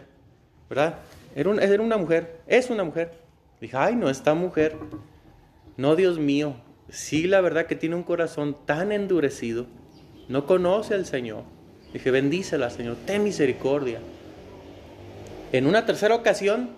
¿verdad? 0.69 0.99
Era, 1.35 1.51
una 1.81 1.97
mujer, 1.97 2.41
es 2.47 2.71
una 2.71 2.85
mujer. 2.85 3.13
dije, 3.61 3.77
ay, 3.77 3.95
no, 3.95 4.09
esta 4.09 4.35
mujer, 4.35 4.77
no, 5.77 5.95
Dios 5.95 6.19
mío, 6.19 6.57
sí, 6.89 7.27
la 7.27 7.41
verdad 7.41 7.67
que 7.67 7.77
tiene 7.77 7.95
un 7.95 8.03
corazón 8.03 8.57
tan 8.65 8.91
endurecido 8.91 9.67
no 10.33 10.47
conoce 10.47 10.95
al 10.95 11.05
Señor. 11.05 11.45
Dije, 11.93 12.11
bendícela, 12.11 12.71
Señor, 12.71 12.97
ten 13.05 13.23
misericordia. 13.23 14.01
En 15.53 15.67
una 15.67 15.85
tercera 15.85 16.15
ocasión, 16.15 16.71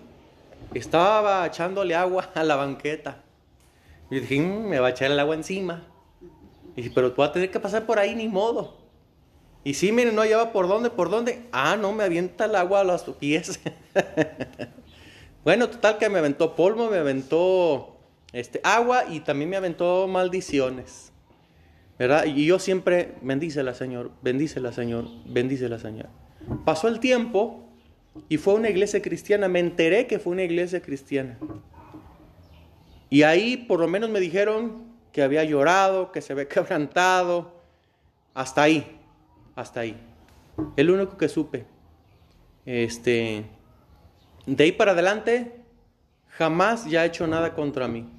estaba 0.73 1.47
echándole 1.47 1.95
agua 1.95 2.29
a 2.35 2.43
la 2.43 2.57
banqueta. 2.57 3.23
Y 4.11 4.19
dije, 4.19 4.41
mm, 4.41 4.67
me 4.67 4.79
va 4.79 4.87
a 4.87 4.89
echar 4.89 5.09
el 5.09 5.19
agua 5.19 5.35
encima. 5.35 5.83
Y 6.75 6.81
dije, 6.81 6.91
pero 6.93 7.13
tú 7.13 7.21
vas 7.21 7.29
a 7.29 7.33
tener 7.33 7.49
que 7.49 7.61
pasar 7.61 7.85
por 7.85 7.97
ahí, 7.97 8.13
ni 8.13 8.27
modo. 8.27 8.75
Y 9.63 9.73
sí, 9.75 9.93
miren, 9.93 10.15
no 10.15 10.21
hallaba 10.21 10.51
por 10.51 10.67
dónde, 10.67 10.89
por 10.89 11.09
dónde. 11.09 11.47
Ah, 11.53 11.77
no, 11.77 11.93
me 11.93 12.03
avienta 12.03 12.45
el 12.45 12.55
agua 12.57 12.81
a 12.81 12.83
los 12.83 13.03
pies. 13.03 13.61
bueno, 15.45 15.69
total 15.69 15.97
que 15.97 16.09
me 16.09 16.19
aventó 16.19 16.57
polvo, 16.57 16.89
me 16.89 16.97
aventó 16.97 17.95
este, 18.33 18.59
agua 18.65 19.05
y 19.09 19.21
también 19.21 19.49
me 19.49 19.55
aventó 19.55 20.09
maldiciones. 20.09 21.13
Y 21.97 22.45
yo 22.45 22.59
siempre, 22.59 23.15
bendícela 23.21 23.73
Señor, 23.73 24.11
bendícela 24.21 24.73
Señor, 24.73 25.05
bendícela 25.25 25.79
Señor. 25.79 26.09
Pasó 26.65 26.89
el 26.89 26.99
tiempo 26.99 27.69
y 28.27 28.37
fue 28.37 28.55
una 28.55 28.69
iglesia 28.69 29.01
cristiana, 29.01 29.47
me 29.47 29.59
enteré 29.59 30.05
que 30.05 30.19
fue 30.19 30.33
una 30.33 30.43
iglesia 30.43 30.81
cristiana. 30.81 31.37
Y 33.09 33.23
ahí 33.23 33.55
por 33.55 33.79
lo 33.79 33.87
menos 33.87 34.09
me 34.09 34.19
dijeron 34.19 34.83
que 35.13 35.23
había 35.23 35.45
llorado, 35.45 36.11
que 36.11 36.21
se 36.21 36.33
había 36.33 36.47
quebrantado, 36.49 37.53
hasta 38.33 38.63
ahí, 38.63 38.99
hasta 39.55 39.79
ahí. 39.79 39.97
El 40.75 40.89
único 40.89 41.17
que 41.17 41.29
supe. 41.29 41.65
Este, 42.65 43.45
de 44.45 44.63
ahí 44.63 44.71
para 44.73 44.91
adelante, 44.91 45.61
jamás 46.29 46.89
ya 46.89 47.01
ha 47.01 47.05
hecho 47.05 47.25
nada 47.25 47.53
contra 47.53 47.87
mí. 47.87 48.09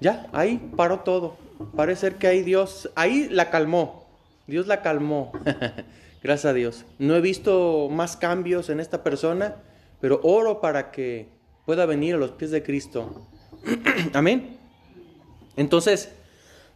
Ya, 0.00 0.26
ahí 0.32 0.58
paró 0.76 1.00
todo. 1.00 1.36
Parece 1.76 2.14
que 2.16 2.26
ahí 2.26 2.42
Dios, 2.42 2.90
ahí 2.94 3.28
la 3.30 3.50
calmó. 3.50 4.06
Dios 4.46 4.66
la 4.66 4.82
calmó. 4.82 5.32
Gracias 6.22 6.50
a 6.50 6.54
Dios. 6.54 6.84
No 6.98 7.16
he 7.16 7.20
visto 7.20 7.88
más 7.90 8.16
cambios 8.16 8.70
en 8.70 8.80
esta 8.80 9.02
persona, 9.02 9.56
pero 10.00 10.20
oro 10.22 10.60
para 10.60 10.90
que 10.90 11.28
pueda 11.66 11.86
venir 11.86 12.14
a 12.14 12.18
los 12.18 12.32
pies 12.32 12.50
de 12.50 12.62
Cristo. 12.62 13.28
Amén. 14.12 14.58
Entonces, 15.56 16.12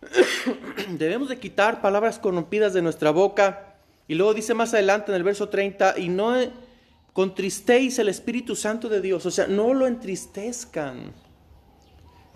debemos 0.98 1.28
de 1.28 1.38
quitar 1.38 1.80
palabras 1.80 2.18
corrompidas 2.18 2.72
de 2.72 2.82
nuestra 2.82 3.10
boca. 3.10 3.74
Y 4.08 4.14
luego 4.14 4.34
dice 4.34 4.54
más 4.54 4.72
adelante 4.74 5.10
en 5.10 5.16
el 5.16 5.24
verso 5.24 5.48
30, 5.48 5.98
y 5.98 6.08
no 6.08 6.34
contristéis 7.12 7.98
el 7.98 8.08
Espíritu 8.08 8.54
Santo 8.54 8.88
de 8.88 9.00
Dios. 9.00 9.26
O 9.26 9.30
sea, 9.30 9.46
no 9.46 9.74
lo 9.74 9.86
entristezcan. 9.86 11.12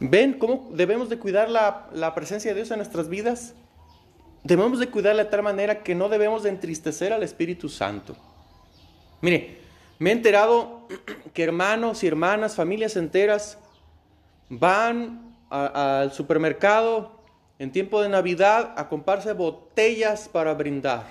¿Ven 0.00 0.32
cómo 0.32 0.70
debemos 0.72 1.10
de 1.10 1.18
cuidar 1.18 1.50
la, 1.50 2.14
presencia 2.14 2.50
de 2.50 2.54
Dios 2.56 2.70
en 2.70 2.78
nuestras 2.78 3.10
vidas? 3.10 3.52
Debemos 4.42 4.78
de 4.78 4.88
cuidarla 4.88 5.24
de 5.24 5.30
tal 5.30 5.42
manera 5.42 5.82
que 5.82 5.94
no 5.94 6.08
debemos 6.08 6.42
de 6.42 6.48
entristecer 6.48 7.12
al 7.12 7.22
Espíritu 7.22 7.68
Santo. 7.68 8.16
Mire, 9.20 9.58
me 9.98 10.08
he 10.08 10.12
enterado 10.14 10.88
que 11.34 11.44
hermanos 11.44 12.02
y 12.02 12.06
hermanas, 12.06 12.56
familias 12.56 12.96
enteras, 12.96 13.58
van 14.48 15.36
al 15.50 16.12
supermercado 16.12 17.20
en 17.58 17.70
tiempo 17.70 18.00
de 18.00 18.08
Navidad 18.08 18.72
a 18.78 18.88
comprarse 18.88 19.34
botellas 19.34 20.30
para 20.30 20.54
brindar. 20.54 21.04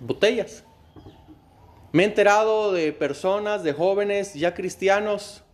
Botellas. 0.00 0.64
Me 1.92 2.02
he 2.02 2.06
enterado 2.06 2.72
de 2.72 2.92
personas, 2.92 3.62
de 3.62 3.72
jóvenes 3.72 4.34
ya 4.34 4.54
cristianos, 4.54 5.44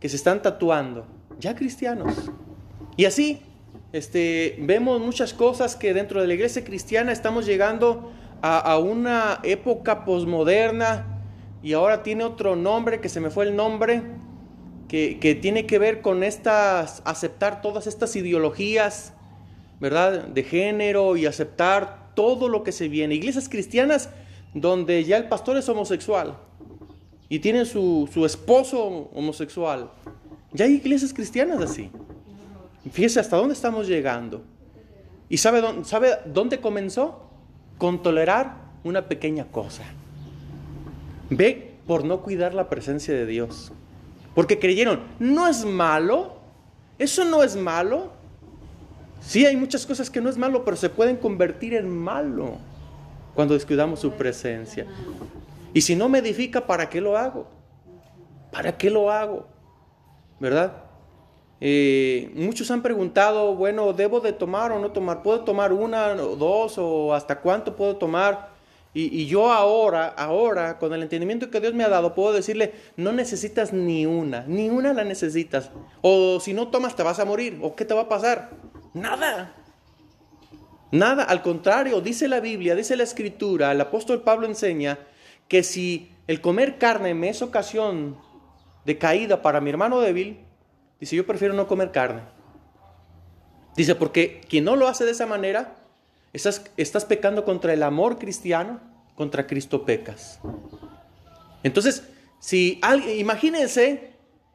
que 0.00 0.10
se 0.10 0.16
están 0.16 0.42
tatuando 0.42 1.15
ya 1.38 1.54
cristianos. 1.54 2.30
Y 2.96 3.04
así, 3.04 3.40
este, 3.92 4.56
vemos 4.60 5.00
muchas 5.00 5.34
cosas 5.34 5.76
que 5.76 5.94
dentro 5.94 6.20
de 6.20 6.26
la 6.26 6.34
iglesia 6.34 6.64
cristiana 6.64 7.12
estamos 7.12 7.46
llegando 7.46 8.12
a, 8.42 8.78
una 8.78 9.40
época 9.42 10.04
posmoderna 10.04 11.22
y 11.62 11.72
ahora 11.72 12.02
tiene 12.02 12.22
otro 12.22 12.54
nombre 12.54 13.00
que 13.00 13.08
se 13.08 13.20
me 13.20 13.30
fue 13.30 13.46
el 13.46 13.56
nombre, 13.56 14.02
que, 14.88 15.18
que, 15.18 15.34
tiene 15.34 15.66
que 15.66 15.78
ver 15.78 16.00
con 16.00 16.22
estas, 16.22 17.02
aceptar 17.04 17.60
todas 17.60 17.86
estas 17.86 18.14
ideologías, 18.14 19.14
¿verdad? 19.80 20.28
De 20.28 20.44
género 20.44 21.16
y 21.16 21.26
aceptar 21.26 22.12
todo 22.14 22.48
lo 22.48 22.62
que 22.62 22.72
se 22.72 22.88
viene. 22.88 23.14
Iglesias 23.14 23.48
cristianas 23.48 24.10
donde 24.54 25.04
ya 25.04 25.16
el 25.16 25.28
pastor 25.28 25.56
es 25.56 25.68
homosexual 25.68 26.38
y 27.28 27.40
tiene 27.40 27.64
su, 27.64 28.08
su 28.12 28.24
esposo 28.24 29.10
homosexual 29.12 29.90
ya 30.56 30.64
hay 30.64 30.74
iglesias 30.74 31.12
cristianas 31.12 31.60
así. 31.60 31.90
Fíjese 32.90 33.20
hasta 33.20 33.36
dónde 33.36 33.54
estamos 33.54 33.86
llegando. 33.86 34.42
¿Y 35.28 35.38
sabe 35.38 35.60
dónde, 36.26 36.60
comenzó? 36.60 37.28
Con 37.78 38.02
tolerar 38.02 38.56
una 38.84 39.06
pequeña 39.06 39.46
cosa. 39.46 39.82
Ve 41.28 41.74
por 41.86 42.04
no 42.04 42.22
cuidar 42.22 42.54
la 42.54 42.68
presencia 42.68 43.12
de 43.12 43.26
Dios. 43.26 43.72
Porque 44.34 44.58
creyeron, 44.58 45.00
no 45.18 45.48
es 45.48 45.64
malo, 45.64 46.36
eso 46.98 47.24
no 47.24 47.42
es 47.42 47.56
malo. 47.56 48.12
Sí, 49.20 49.44
hay 49.44 49.56
muchas 49.56 49.84
cosas 49.84 50.08
que 50.08 50.20
no 50.20 50.30
es 50.30 50.38
malo, 50.38 50.64
pero 50.64 50.76
se 50.76 50.88
pueden 50.88 51.16
convertir 51.16 51.74
en 51.74 51.88
malo 51.88 52.58
cuando 53.34 53.54
descuidamos 53.54 54.00
su 54.00 54.12
presencia. 54.12 54.86
Y 55.74 55.80
si 55.82 55.96
no 55.96 56.08
me 56.08 56.18
edifica, 56.18 56.66
¿para 56.66 56.88
qué 56.88 57.00
lo 57.00 57.18
hago? 57.18 57.48
¿Para 58.52 58.78
qué 58.78 58.88
lo 58.88 59.10
hago? 59.10 59.55
¿Verdad? 60.40 60.86
eh, 61.60 62.30
muchos 62.34 62.70
han 62.70 62.82
preguntado, 62.82 63.54
bueno, 63.54 63.92
¿debo 63.92 64.20
de 64.20 64.32
tomar 64.32 64.72
o 64.72 64.78
no 64.78 64.90
tomar? 64.90 65.22
¿Puedo 65.22 65.40
tomar 65.40 65.72
una 65.72 66.12
o 66.12 66.36
dos 66.36 66.76
o 66.78 67.14
hasta 67.14 67.40
cuánto 67.40 67.76
puedo 67.76 67.96
tomar? 67.96 68.54
Y, 68.98 69.26
yo 69.26 69.52
ahora, 69.52 70.08
ahora, 70.08 70.78
con 70.78 70.94
el 70.94 71.02
entendimiento 71.02 71.50
que 71.50 71.60
Dios 71.60 71.74
me 71.74 71.84
ha 71.84 71.88
dado, 71.90 72.14
puedo 72.14 72.32
decirle, 72.32 72.72
no 72.96 73.12
necesitas 73.12 73.74
ni 73.74 74.06
una, 74.06 74.44
ni 74.46 74.70
una 74.70 74.94
la 74.94 75.04
necesitas. 75.04 75.70
O 76.00 76.40
si 76.40 76.54
no 76.54 76.68
tomas 76.68 76.96
te 76.96 77.02
vas 77.02 77.18
a 77.18 77.26
morir. 77.26 77.58
¿O 77.60 77.76
qué 77.76 77.84
te 77.84 77.92
va 77.92 78.02
a 78.02 78.08
pasar? 78.08 78.52
Nada. 78.94 79.54
Nada, 80.92 81.24
al 81.24 81.42
contrario, 81.42 82.00
dice 82.00 82.26
la 82.26 82.40
Biblia, 82.40 82.74
dice 82.74 82.96
la 82.96 83.02
Escritura, 83.02 83.70
el 83.72 83.80
apóstol 83.82 84.22
Pablo 84.22 84.46
enseña 84.46 84.98
que 85.46 85.62
si 85.62 86.10
el 86.26 86.40
comer 86.40 86.78
carne 86.78 87.12
me 87.12 87.28
es 87.28 87.42
ocasión 87.42 88.16
de 88.86 88.98
caída 88.98 89.42
para 89.42 89.60
mi 89.60 89.68
hermano 89.68 90.00
débil, 90.00 90.38
dice, 91.00 91.16
yo 91.16 91.26
prefiero 91.26 91.54
no 91.54 91.66
comer 91.66 91.90
carne. 91.90 92.22
Dice, 93.76 93.96
porque 93.96 94.40
quien 94.48 94.64
no 94.64 94.76
lo 94.76 94.86
hace 94.86 95.04
de 95.04 95.10
esa 95.10 95.26
manera, 95.26 95.74
estás, 96.32 96.64
estás 96.76 97.04
pecando 97.04 97.44
contra 97.44 97.72
el 97.72 97.82
amor 97.82 98.16
cristiano, 98.16 98.80
contra 99.16 99.48
Cristo 99.48 99.84
pecas. 99.84 100.38
Entonces, 101.64 102.04
si 102.38 102.78
alguien, 102.80 103.18
imagínense, 103.18 104.12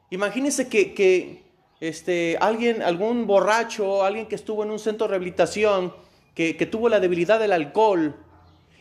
imagínense 0.08 0.66
que, 0.66 1.42
este, 1.80 2.38
alguien, 2.40 2.80
algún 2.80 3.26
borracho, 3.26 4.02
alguien 4.02 4.26
que 4.26 4.34
estuvo 4.34 4.64
en 4.64 4.70
un 4.70 4.78
centro 4.78 5.06
de 5.06 5.10
rehabilitación, 5.10 5.92
que, 6.34 6.56
que 6.56 6.64
tuvo 6.64 6.88
la 6.88 7.00
debilidad 7.00 7.38
del 7.38 7.52
alcohol, 7.52 8.16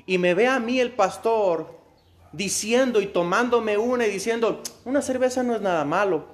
y 0.05 0.17
me 0.17 0.34
ve 0.34 0.48
a 0.48 0.62
mí 0.62 0.79
el 0.79 0.91
pastor 0.91 1.81
diciendo 2.32 3.02
y 3.02 3.08
tomándome 3.08 3.78
una 3.78 4.08
y 4.08 4.12
diciendo, 4.12 4.62
una 4.86 5.02
cerveza 5.02 5.44
no 5.44 5.56
es 5.56 5.62
nada 5.62 5.86
malo. 5.86 6.26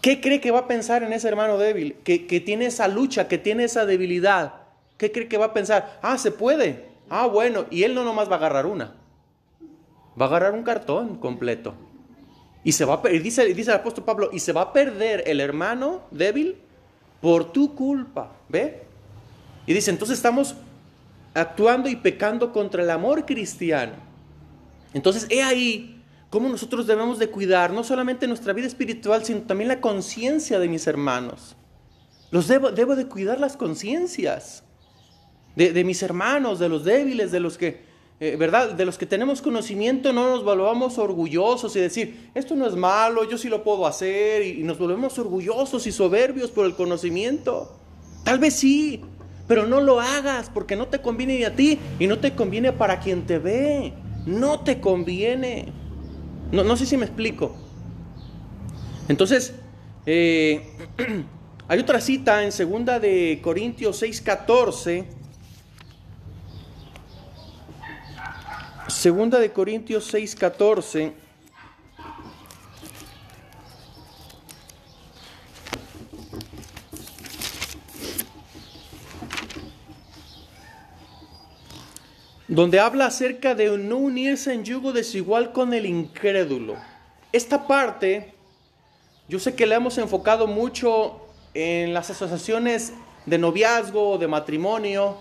¿Qué 0.00 0.20
cree 0.20 0.40
que 0.40 0.50
va 0.50 0.60
a 0.60 0.66
pensar 0.66 1.04
en 1.04 1.12
ese 1.12 1.28
hermano 1.28 1.58
débil? 1.58 1.94
Que, 2.02 2.18
tiene 2.44 2.66
esa 2.66 2.88
lucha, 2.88 3.28
que 3.28 3.38
tiene 3.38 3.64
esa 3.64 3.86
debilidad. 3.86 4.54
¿Qué 4.98 5.12
cree 5.12 5.28
que 5.28 5.38
va 5.38 5.46
a 5.46 5.54
pensar? 5.54 6.00
Ah, 6.02 6.18
se 6.18 6.32
puede. 6.32 6.86
Ah, 7.08 7.26
bueno. 7.26 7.66
Y 7.70 7.84
él 7.84 7.94
no 7.94 8.02
nomás 8.02 8.28
va 8.28 8.34
a 8.34 8.38
agarrar 8.38 8.66
una. 8.66 8.94
Va 10.20 10.26
a 10.26 10.28
agarrar 10.28 10.54
un 10.54 10.64
cartón 10.64 11.18
completo. 11.18 11.74
Y 12.64 12.72
se 12.72 12.84
va 12.84 13.00
dice, 13.00 13.44
dice 13.54 13.70
el 13.70 13.76
apóstol 13.76 14.04
Pablo, 14.04 14.30
y 14.32 14.40
se 14.40 14.52
va 14.52 14.62
a 14.62 14.72
perder 14.72 15.22
el 15.26 15.40
hermano 15.40 16.02
débil 16.10 16.56
por 17.20 17.52
tu 17.52 17.76
culpa. 17.76 18.32
¿Ve? 18.48 18.82
Y 19.66 19.72
dice, 19.72 19.92
entonces 19.92 20.16
estamos 20.16 20.56
actuando 21.34 21.88
y 21.88 21.96
pecando 21.96 22.52
contra 22.52 22.82
el 22.82 22.90
amor 22.90 23.24
cristiano. 23.24 23.94
Entonces, 24.94 25.26
he 25.30 25.42
ahí 25.42 26.02
cómo 26.30 26.48
nosotros 26.48 26.86
debemos 26.86 27.18
de 27.18 27.28
cuidar 27.28 27.72
no 27.72 27.84
solamente 27.84 28.26
nuestra 28.26 28.52
vida 28.52 28.66
espiritual, 28.66 29.24
sino 29.24 29.42
también 29.42 29.68
la 29.68 29.80
conciencia 29.80 30.58
de 30.58 30.68
mis 30.68 30.86
hermanos. 30.86 31.56
Los 32.30 32.48
debo, 32.48 32.70
de 32.70 33.06
cuidar 33.06 33.38
las 33.38 33.58
conciencias 33.58 34.64
de, 35.54 35.84
mis 35.84 36.02
hermanos, 36.02 36.58
de 36.58 36.70
los 36.70 36.84
débiles, 36.84 37.30
de 37.30 37.40
los 37.40 37.58
que, 37.58 37.82
eh, 38.18 38.36
¿verdad? 38.38 38.72
De 38.72 38.86
los 38.86 38.96
que 38.96 39.04
tenemos 39.04 39.42
conocimiento, 39.42 40.14
no 40.14 40.30
nos 40.30 40.42
volvamos 40.42 40.96
orgullosos 40.96 41.76
y 41.76 41.80
decir, 41.80 42.30
esto 42.34 42.54
no 42.54 42.66
es 42.66 42.74
malo, 42.74 43.28
yo 43.28 43.36
sí 43.36 43.50
lo 43.50 43.62
puedo 43.62 43.86
hacer, 43.86 44.42
y 44.42 44.62
nos 44.62 44.78
volvemos 44.78 45.18
orgullosos 45.18 45.86
y 45.86 45.92
soberbios 45.92 46.50
por 46.50 46.64
el 46.64 46.74
conocimiento. 46.74 47.76
Tal 48.24 48.38
vez 48.38 48.54
sí, 48.54 49.04
pero 49.52 49.66
no 49.66 49.82
lo 49.82 50.00
hagas 50.00 50.48
porque 50.48 50.76
no 50.76 50.88
te 50.88 51.02
conviene 51.02 51.36
ni 51.36 51.44
a 51.44 51.54
ti 51.54 51.78
y 51.98 52.06
no 52.06 52.18
te 52.18 52.32
conviene 52.32 52.72
para 52.72 53.00
quien 53.00 53.26
te 53.26 53.38
ve. 53.38 53.92
No 54.24 54.60
te 54.60 54.80
conviene. 54.80 55.66
No, 56.50 56.74
sé 56.74 56.86
si 56.86 56.96
me 56.96 57.04
explico. 57.04 57.54
Entonces, 59.08 59.52
eh, 60.06 60.74
hay 61.68 61.78
otra 61.80 62.00
cita 62.00 62.42
en 62.44 62.50
segunda 62.50 62.98
de 62.98 63.40
Corintios 63.42 64.02
6:14. 64.02 65.04
Segunda 68.88 69.38
de 69.38 69.52
Corintios 69.52 70.14
6:14. 70.14 71.12
Donde 82.52 82.80
habla 82.80 83.06
acerca 83.06 83.54
de 83.54 83.78
no 83.78 83.96
unirse 83.96 84.52
en 84.52 84.62
yugo 84.62 84.92
desigual 84.92 85.52
con 85.52 85.72
el 85.72 85.86
incrédulo. 85.86 86.76
Esta 87.32 87.66
parte, 87.66 88.34
yo 89.26 89.38
sé 89.38 89.54
que 89.54 89.64
la 89.64 89.76
hemos 89.76 89.96
enfocado 89.96 90.46
mucho 90.46 91.18
en 91.54 91.94
las 91.94 92.10
asociaciones 92.10 92.92
de 93.24 93.38
noviazgo 93.38 94.18
de 94.18 94.28
matrimonio, 94.28 95.16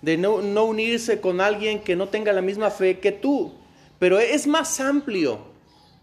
de 0.00 0.16
no, 0.16 0.40
no, 0.42 0.64
unirse 0.64 1.20
con 1.20 1.40
alguien 1.40 1.80
que 1.80 1.96
no 1.96 2.06
tenga 2.08 2.32
la 2.32 2.40
misma 2.40 2.70
fe 2.70 3.00
que 3.00 3.10
tú, 3.10 3.52
pero 3.98 4.20
es 4.20 4.46
más 4.46 4.78
amplio. 4.78 5.40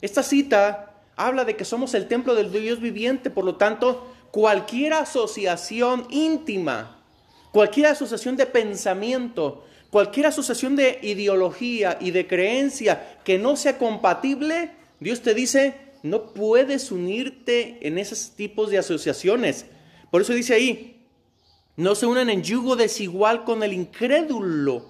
Esta 0.02 0.22
cita 0.22 0.96
habla 1.16 1.46
de 1.46 1.56
que 1.56 1.64
somos 1.64 1.94
el 1.94 2.10
templo 2.10 2.36
del 2.36 2.52
Dios 2.52 2.82
viviente, 2.82 3.30
por 3.30 3.46
lo 3.46 3.56
tanto, 3.56 4.06
cualquier 4.32 4.96
asociación 4.96 6.08
íntima, 6.10 7.00
cualquier 7.54 7.86
asociación 7.86 8.36
de 8.36 8.48
pensamiento, 8.48 9.64
Cualquier 9.94 10.26
asociación 10.26 10.76
de 10.76 10.98
ideología 11.04 12.00
y 12.02 12.10
de 12.10 12.26
creencia 12.26 13.20
que 13.24 13.38
no 13.38 13.56
sea 13.56 13.78
compatible, 13.78 14.72
Dios 15.00 15.22
te 15.22 15.36
dice, 15.36 15.76
no 16.02 16.34
puedes 16.34 16.92
unirte 16.92 17.78
en 17.88 18.00
esos 18.00 18.32
tipos 18.32 18.72
de 18.72 18.80
asociaciones. 18.80 19.68
Por 20.10 20.24
eso 20.24 20.34
dice 20.34 20.56
ahí, 20.56 21.06
no 21.76 21.94
se 21.94 22.08
unan 22.08 22.32
en 22.32 22.42
yugo 22.42 22.76
desigual 22.76 23.44
con 23.44 23.62
el 23.62 23.72
incrédulo. 23.72 24.90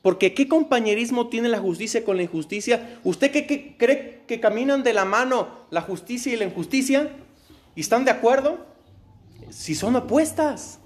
Porque 0.00 0.32
¿qué 0.32 0.48
compañerismo 0.48 1.28
tiene 1.28 1.50
la 1.50 1.58
justicia 1.58 2.02
con 2.02 2.16
la 2.16 2.22
injusticia? 2.22 2.98
¿Usted 3.04 3.30
qué, 3.30 3.76
cree 3.76 4.22
que 4.26 4.40
caminan 4.40 4.82
de 4.82 4.94
la 4.94 5.04
mano 5.04 5.66
la 5.68 5.82
justicia 5.82 6.32
y 6.32 6.36
la 6.36 6.46
injusticia? 6.46 7.14
¿Y 7.74 7.82
están 7.82 8.06
de 8.06 8.12
acuerdo? 8.12 8.64
Si 9.50 9.74
son 9.74 9.94
opuestas. 9.94 10.78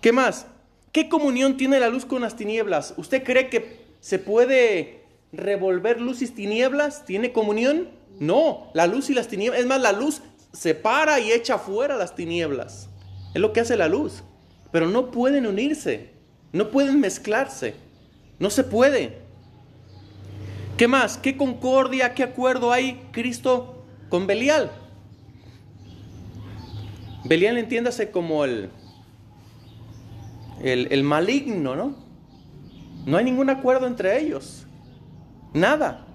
¿Qué 0.00 0.10
más? 0.10 0.46
¿Qué 0.94 1.08
comunión 1.08 1.56
tiene 1.56 1.80
la 1.80 1.88
luz 1.88 2.04
con 2.04 2.22
las 2.22 2.36
tinieblas? 2.36 2.94
¿Usted 2.96 3.24
cree 3.24 3.50
que 3.50 3.84
se 3.98 4.20
puede 4.20 5.02
revolver 5.32 6.00
luz 6.00 6.22
y 6.22 6.28
tinieblas? 6.28 7.04
¿Tiene 7.04 7.32
comunión? 7.32 7.88
No, 8.20 8.70
la 8.74 8.86
luz 8.86 9.10
y 9.10 9.14
las 9.14 9.26
tinieblas. 9.26 9.58
Es 9.58 9.66
más, 9.66 9.80
la 9.80 9.90
luz 9.90 10.22
separa 10.52 11.18
y 11.18 11.32
echa 11.32 11.58
fuera 11.58 11.96
las 11.96 12.14
tinieblas. 12.14 12.88
Es 13.34 13.40
lo 13.40 13.52
que 13.52 13.58
hace 13.58 13.76
la 13.76 13.88
luz. 13.88 14.22
Pero 14.70 14.88
no 14.88 15.10
pueden 15.10 15.48
unirse, 15.48 16.10
no 16.52 16.70
pueden 16.70 17.00
mezclarse. 17.00 17.74
No 18.38 18.48
se 18.48 18.62
puede. 18.62 19.18
¿Qué 20.76 20.86
más? 20.86 21.18
¿Qué 21.18 21.36
concordia, 21.36 22.14
qué 22.14 22.22
acuerdo 22.22 22.70
hay 22.70 23.08
Cristo 23.10 23.84
con 24.10 24.28
Belial? 24.28 24.70
Belial 27.24 27.58
entiéndase 27.58 28.12
como 28.12 28.44
el, 28.44 28.70
el, 30.62 31.02
maligno, 31.02 31.76
¿no? 31.76 31.94
No 33.06 33.16
hay 33.16 33.24
ningún 33.24 33.50
acuerdo 33.50 33.86
entre 33.86 34.20
ellos. 34.20 34.66
Nada. 35.52 36.06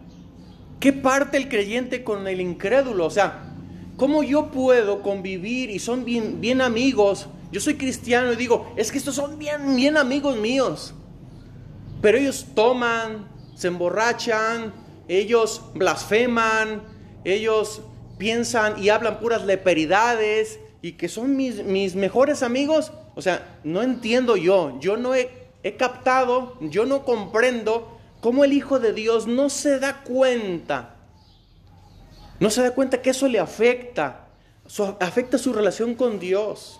¿Qué 0.80 0.94
parte 0.94 1.38
el 1.38 1.50
creyente 1.50 2.04
con 2.04 2.28
el 2.28 2.42
incrédulo? 2.42 3.06
O 3.06 3.10
sea, 3.10 3.54
¿cómo 3.98 4.24
yo 4.24 4.50
puedo 4.52 5.02
convivir 5.02 5.70
y 5.70 5.80
son 5.80 6.06
bien, 6.06 6.42
bien 6.42 6.62
amigos? 6.62 7.28
Yo 7.52 7.60
soy 7.60 7.76
cristiano 7.76 8.32
y 8.34 8.36
digo, 8.36 8.74
es 8.78 8.92
que 8.92 8.98
estos 8.98 9.16
son 9.16 9.38
bien, 9.38 9.76
bien 9.76 9.98
amigos 9.98 10.38
míos. 10.38 10.94
Pero 12.02 12.18
ellos 12.18 12.48
toman, 12.56 13.28
se 13.56 13.68
emborrachan, 13.68 14.74
ellos 15.08 15.64
blasfeman, 15.74 16.84
ellos 17.24 17.82
piensan 18.18 18.82
y 18.82 18.90
hablan 18.90 19.20
puras 19.20 19.46
leperidades 19.46 20.60
y 20.82 20.94
que 20.94 21.10
son 21.10 21.36
mis, 21.36 21.64
mis 21.64 21.96
mejores 21.96 22.44
amigos 22.44 22.94
o 23.20 23.22
sea, 23.22 23.60
no 23.66 23.82
entiendo 23.82 24.38
yo, 24.38 24.80
yo 24.80 24.96
no 24.96 25.14
he, 25.14 25.30
captado, 25.78 26.56
yo 26.62 26.86
no 26.86 27.04
comprendo 27.04 28.00
cómo 28.22 28.46
el 28.46 28.54
Hijo 28.54 28.80
de 28.80 28.94
Dios 28.94 29.28
no 29.28 29.50
se 29.50 29.78
da 29.78 30.04
cuenta, 30.04 30.96
no 32.40 32.50
se 32.50 32.62
da 32.62 32.72
cuenta 32.72 33.02
que 33.02 33.10
eso 33.10 33.28
le 33.28 33.38
afecta, 33.38 34.30
afecta 35.02 35.38
su 35.38 35.52
relación 35.52 35.96
con 35.96 36.18
Dios, 36.18 36.80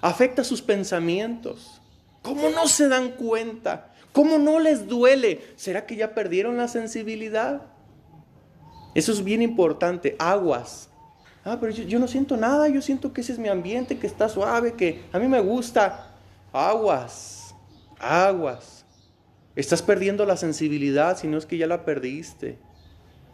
afecta 0.00 0.42
sus 0.42 0.62
pensamientos. 0.62 1.82
¿Cómo 2.22 2.48
no 2.48 2.66
se 2.66 2.88
dan 2.88 3.10
cuenta? 3.10 3.92
¿Cómo 4.12 4.38
no 4.38 4.60
les 4.60 4.88
duele? 4.88 5.52
¿Será 5.56 5.84
que 5.84 5.96
ya 5.96 6.14
perdieron 6.14 6.56
la 6.56 6.68
sensibilidad? 6.68 7.60
Eso 8.94 9.12
es 9.12 9.22
bien 9.22 9.42
importante. 9.42 10.16
Aguas. 10.18 10.88
Ah, 11.48 11.56
pero 11.58 11.72
yo, 11.72 11.98
no 11.98 12.06
siento 12.06 12.36
nada, 12.36 12.68
yo 12.68 12.82
siento 12.82 13.12
que 13.12 13.22
ese 13.22 13.32
es 13.32 13.38
mi 13.38 13.48
ambiente, 13.48 13.98
que 13.98 14.06
está 14.06 14.28
suave, 14.28 14.74
que 14.74 15.02
a 15.12 15.18
mí 15.18 15.26
me 15.28 15.40
gusta. 15.40 16.14
Aguas, 16.52 17.54
aguas. 17.98 18.84
Estás 19.56 19.80
perdiendo 19.80 20.26
la 20.26 20.36
sensibilidad, 20.36 21.16
si 21.16 21.26
no 21.26 21.38
es 21.38 21.46
que 21.46 21.56
ya 21.56 21.66
la 21.66 21.84
perdiste. 21.86 22.58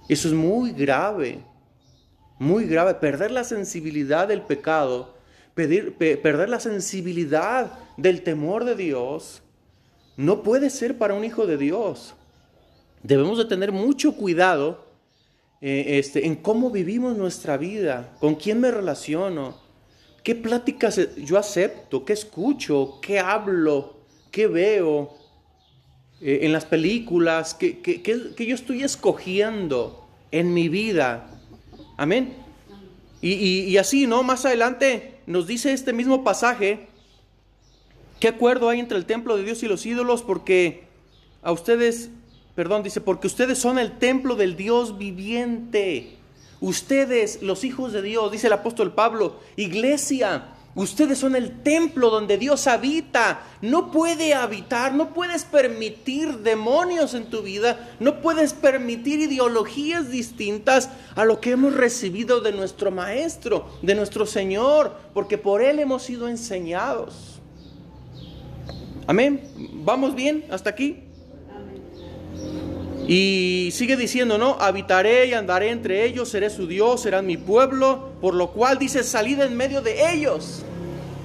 Eso 0.09 0.29
es 0.29 0.35
muy 0.35 0.72
grave. 0.72 1.42
muy 2.38 2.66
grave, 2.66 2.94
perder 2.94 3.31
la 3.31 3.44
sensibilidad 3.44 4.29
del 4.29 4.42
pecado, 4.42 5.14
perder 5.55 6.48
la 6.48 6.61
sensibilidad 6.61 7.72
del 7.96 8.22
temor 8.22 8.64
de 8.64 8.74
Dios, 8.74 9.42
no 10.16 10.42
puede 10.42 10.70
ser 10.70 10.98
para 10.98 11.14
un 11.14 11.24
hijo 11.24 11.46
de 11.46 11.57
Dios. 11.57 12.14
Debemos 13.03 13.38
de 13.38 13.44
tener 13.44 13.72
mucho 13.72 14.14
cuidado 14.16 14.85
eh, 15.66 15.98
este, 15.98 16.27
en 16.27 16.37
cómo 16.37 16.70
vivimos 16.70 17.16
nuestra 17.16 17.57
vida, 17.57 18.14
con 18.20 18.35
quién 18.35 18.61
me 18.61 18.70
relaciono, 18.70 19.57
qué 20.22 20.35
pláticas 20.35 21.00
yo 21.16 21.38
acepto, 21.38 22.05
qué 22.05 22.12
escucho, 22.12 22.98
qué 23.00 23.18
hablo, 23.18 23.96
qué 24.31 24.46
veo 24.46 25.14
eh, 26.20 26.40
en 26.42 26.53
las 26.53 26.66
películas, 26.66 27.55
qué, 27.55 28.35
yo 28.37 28.55
estoy 28.55 28.83
escogiendo 28.83 30.07
en 30.31 30.53
mi 30.53 30.68
vida. 30.68 31.31
Amén. 31.96 32.35
Y, 33.22 33.79
así, 33.79 34.07
¿no? 34.07 34.22
Más 34.22 34.44
adelante 34.44 35.14
nos 35.27 35.46
dice 35.46 35.72
este 35.72 35.94
mismo 35.94 36.24
pasaje, 36.24 36.88
¿qué 38.20 38.29
acuerdo 38.29 38.68
hay 38.68 38.81
entre 38.81 38.98
el 38.98 39.07
templo 39.07 39.35
de 39.38 39.44
Dios 39.44 39.62
y 39.62 39.66
los 39.68 39.87
ídolos? 39.87 40.22
Porque 40.22 40.85
a 41.42 41.53
ustedes, 41.53 42.11
perdón, 42.55 42.83
dice, 42.83 43.01
porque 43.01 43.27
ustedes 43.27 43.59
son 43.59 43.79
el 43.79 43.99
templo 43.99 44.37
del 44.37 44.57
Dios 44.57 44.99
viviente. 44.99 46.17
Ustedes, 46.61 47.43
los 47.43 47.64
hijos 47.64 47.93
de 47.93 48.03
Dios, 48.03 48.31
dice 48.33 48.47
el 48.47 48.53
apóstol 48.53 48.93
Pablo, 48.93 49.40
iglesia, 49.57 50.55
Ustedes 50.77 51.19
son 51.19 51.37
el 51.37 51.62
templo 51.62 52.11
donde 52.11 52.37
Dios 52.37 52.67
habita. 52.67 53.43
No 53.62 53.93
puede 53.93 54.35
habitar, 54.35 54.93
no 54.93 55.14
puedes 55.14 55.45
permitir 55.45 56.38
demonios 56.38 57.14
en 57.14 57.27
tu 57.27 57.43
vida, 57.43 57.95
no 58.01 58.21
puedes 58.21 58.53
permitir 58.53 59.21
ideologías 59.21 60.11
distintas 60.11 60.90
a 61.14 61.25
lo 61.25 61.40
que 61.40 61.53
hemos 61.53 61.75
recibido 61.75 62.40
de 62.40 62.53
nuestro 62.53 62.90
Maestro, 62.90 63.69
de 63.83 63.95
nuestro 63.95 64.27
Señor, 64.27 64.97
porque 65.12 65.38
por 65.38 65.62
Él 65.62 65.79
hemos 65.79 66.03
sido 66.03 66.29
enseñados. 66.29 67.40
Amén. 69.07 69.49
¿Vamos 69.85 70.14
bien 70.17 70.45
hasta 70.51 70.71
aquí? 70.71 71.04
Y 73.07 73.68
sigue 73.72 73.96
diciendo, 73.96 74.38
¿no? 74.38 74.57
Habitaré 74.61 75.26
y 75.26 75.35
andaré 75.35 75.70
entre 75.70 76.04
ellos, 76.04 76.30
seré 76.30 76.48
su 76.48 76.66
Dios, 76.66 77.02
serán 77.02 77.26
mi 77.26 77.37
pueblo, 77.37 78.12
por 78.20 78.35
lo 78.35 78.52
cual 78.52 78.78
dice, 78.78 79.02
salid 79.04 79.40
en 79.40 79.57
medio 79.57 79.83
de 79.83 80.12
ellos. 80.12 80.64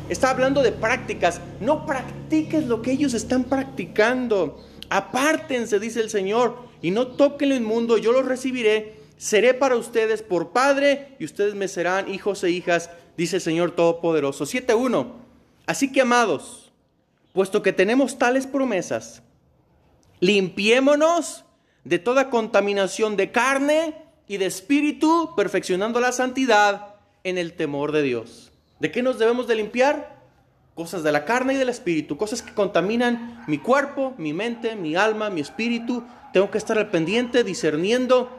Está 0.10 0.32
hablando 0.32 0.62
de 0.62 0.72
prácticas. 0.72 1.40
No 1.62 1.86
practiques 1.86 2.66
lo 2.66 2.82
que 2.82 2.92
ellos 2.92 3.14
están 3.14 3.46
practicando. 3.46 4.66
Apártense, 4.90 5.80
dice 5.80 6.02
el 6.02 6.10
Señor, 6.10 6.58
y 6.82 6.92
no 6.92 7.08
toquen 7.08 7.50
lo 7.50 7.56
inmundo, 7.56 7.98
yo 7.98 8.12
los 8.12 8.26
recibiré. 8.26 9.00
Seré 9.18 9.54
para 9.54 9.76
ustedes 9.76 10.22
por 10.22 10.50
Padre 10.50 11.16
y 11.20 11.26
ustedes 11.26 11.54
me 11.54 11.68
serán 11.68 12.12
hijos 12.12 12.44
e 12.44 12.50
hijas, 12.50 12.90
dice 13.18 13.38
el 13.38 13.42
Señor 13.42 13.72
Todopoderoso. 13.72 14.46
7.1. 14.46 15.08
Así 15.66 15.92
que, 15.92 16.02
amados, 16.02 16.72
puesto 17.34 17.62
que 17.62 17.74
tenemos 17.74 18.18
tales 18.18 18.48
promesas, 18.48 19.22
limpiémonos 20.20 21.46
de 21.84 22.00
toda 22.00 22.30
contaminación 22.30 23.16
de 23.18 23.32
carne 23.32 23.96
y 24.28 24.38
de 24.38 24.46
espíritu, 24.46 25.34
perfeccionando 25.36 26.00
la 26.00 26.12
santidad 26.12 26.96
en 27.24 27.38
el 27.38 27.54
temor 27.54 27.92
de 27.92 28.04
Dios. 28.04 28.52
¿De 28.80 28.92
qué 28.92 29.02
nos 29.02 29.20
debemos 29.20 29.48
de 29.48 29.56
limpiar? 29.56 30.20
Cosas 30.76 31.04
de 31.04 31.12
la 31.12 31.26
carne 31.26 31.56
y 31.56 31.58
del 31.58 31.70
espíritu, 31.70 32.16
cosas 32.16 32.42
que 32.42 32.54
contaminan 32.54 33.44
mi 33.48 33.58
cuerpo, 33.58 34.14
mi 34.18 34.34
mente, 34.34 34.76
mi 34.76 34.96
alma, 34.96 35.30
mi 35.30 35.42
espíritu. 35.42 36.04
Tengo 36.32 36.52
que 36.52 36.58
estar 36.58 36.78
al 36.78 36.90
pendiente, 36.90 37.44
discerniendo, 37.44 38.30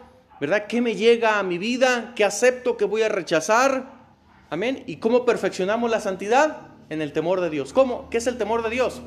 ¿verdad? 0.40 0.66
¿Qué 0.66 0.80
me 0.80 0.94
llega 0.94 1.38
a 1.38 1.42
mi 1.42 1.58
vida? 1.58 2.12
¿Qué 2.16 2.24
acepto? 2.24 2.76
¿Qué 2.76 2.84
voy 2.84 3.02
a 3.02 3.08
rechazar? 3.08 4.00
Amén. 4.48 4.84
¿Y 4.86 4.96
cómo 4.96 5.26
perfeccionamos 5.26 5.90
la 5.90 6.00
santidad? 6.00 6.68
En 6.88 7.02
el 7.02 7.12
temor 7.12 7.40
de 7.40 7.50
Dios. 7.50 7.72
¿Cómo? 7.72 8.08
¿Qué 8.10 8.18
es 8.18 8.26
el 8.26 8.38
temor 8.38 8.62
de 8.62 8.70
Dios? 8.70 9.02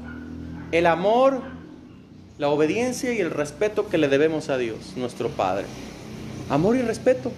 El 0.71 0.86
amor, 0.86 1.41
la 2.43 2.49
obediencia 2.49 3.13
y 3.13 3.19
el 3.19 3.32
respeto 3.32 3.88
que 3.88 3.97
le 3.97 4.10
debemos 4.10 4.49
a 4.49 4.58
Dios, 4.58 4.97
nuestro 4.97 5.29
Padre. 5.29 5.63
Amor 6.49 6.75
y 6.75 6.82
respeto 6.82 7.32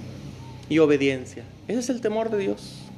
y 0.68 0.80
obediencia. 0.80 1.44
Ese 1.68 1.78
es 1.78 1.90
el 1.92 2.02
temor 2.02 2.32
de 2.32 2.40
Dios. 2.40 2.90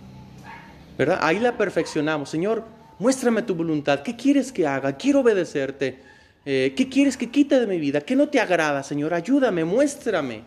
¿verdad? 0.98 1.20
Ahí 1.22 1.38
la 1.38 1.58
perfeccionamos. 1.58 2.30
Señor, 2.30 2.64
muéstrame 2.98 3.42
tu 3.42 3.56
voluntad. 3.56 4.04
¿Qué 4.04 4.16
quieres 4.16 4.54
que 4.54 4.66
haga? 4.66 4.96
Quiero 4.96 5.20
obedecerte. 5.20 6.00
Eh, 6.46 6.74
¿Qué 6.78 6.88
quieres 6.88 7.18
que 7.18 7.30
quite 7.30 7.60
de 7.60 7.68
mi 7.68 7.78
vida? 7.78 8.00
¿Qué 8.00 8.16
no 8.16 8.30
te 8.30 8.40
agrada, 8.40 8.84
Señor? 8.84 9.14
Ayúdame, 9.14 9.66
muéstrame. 9.66 10.44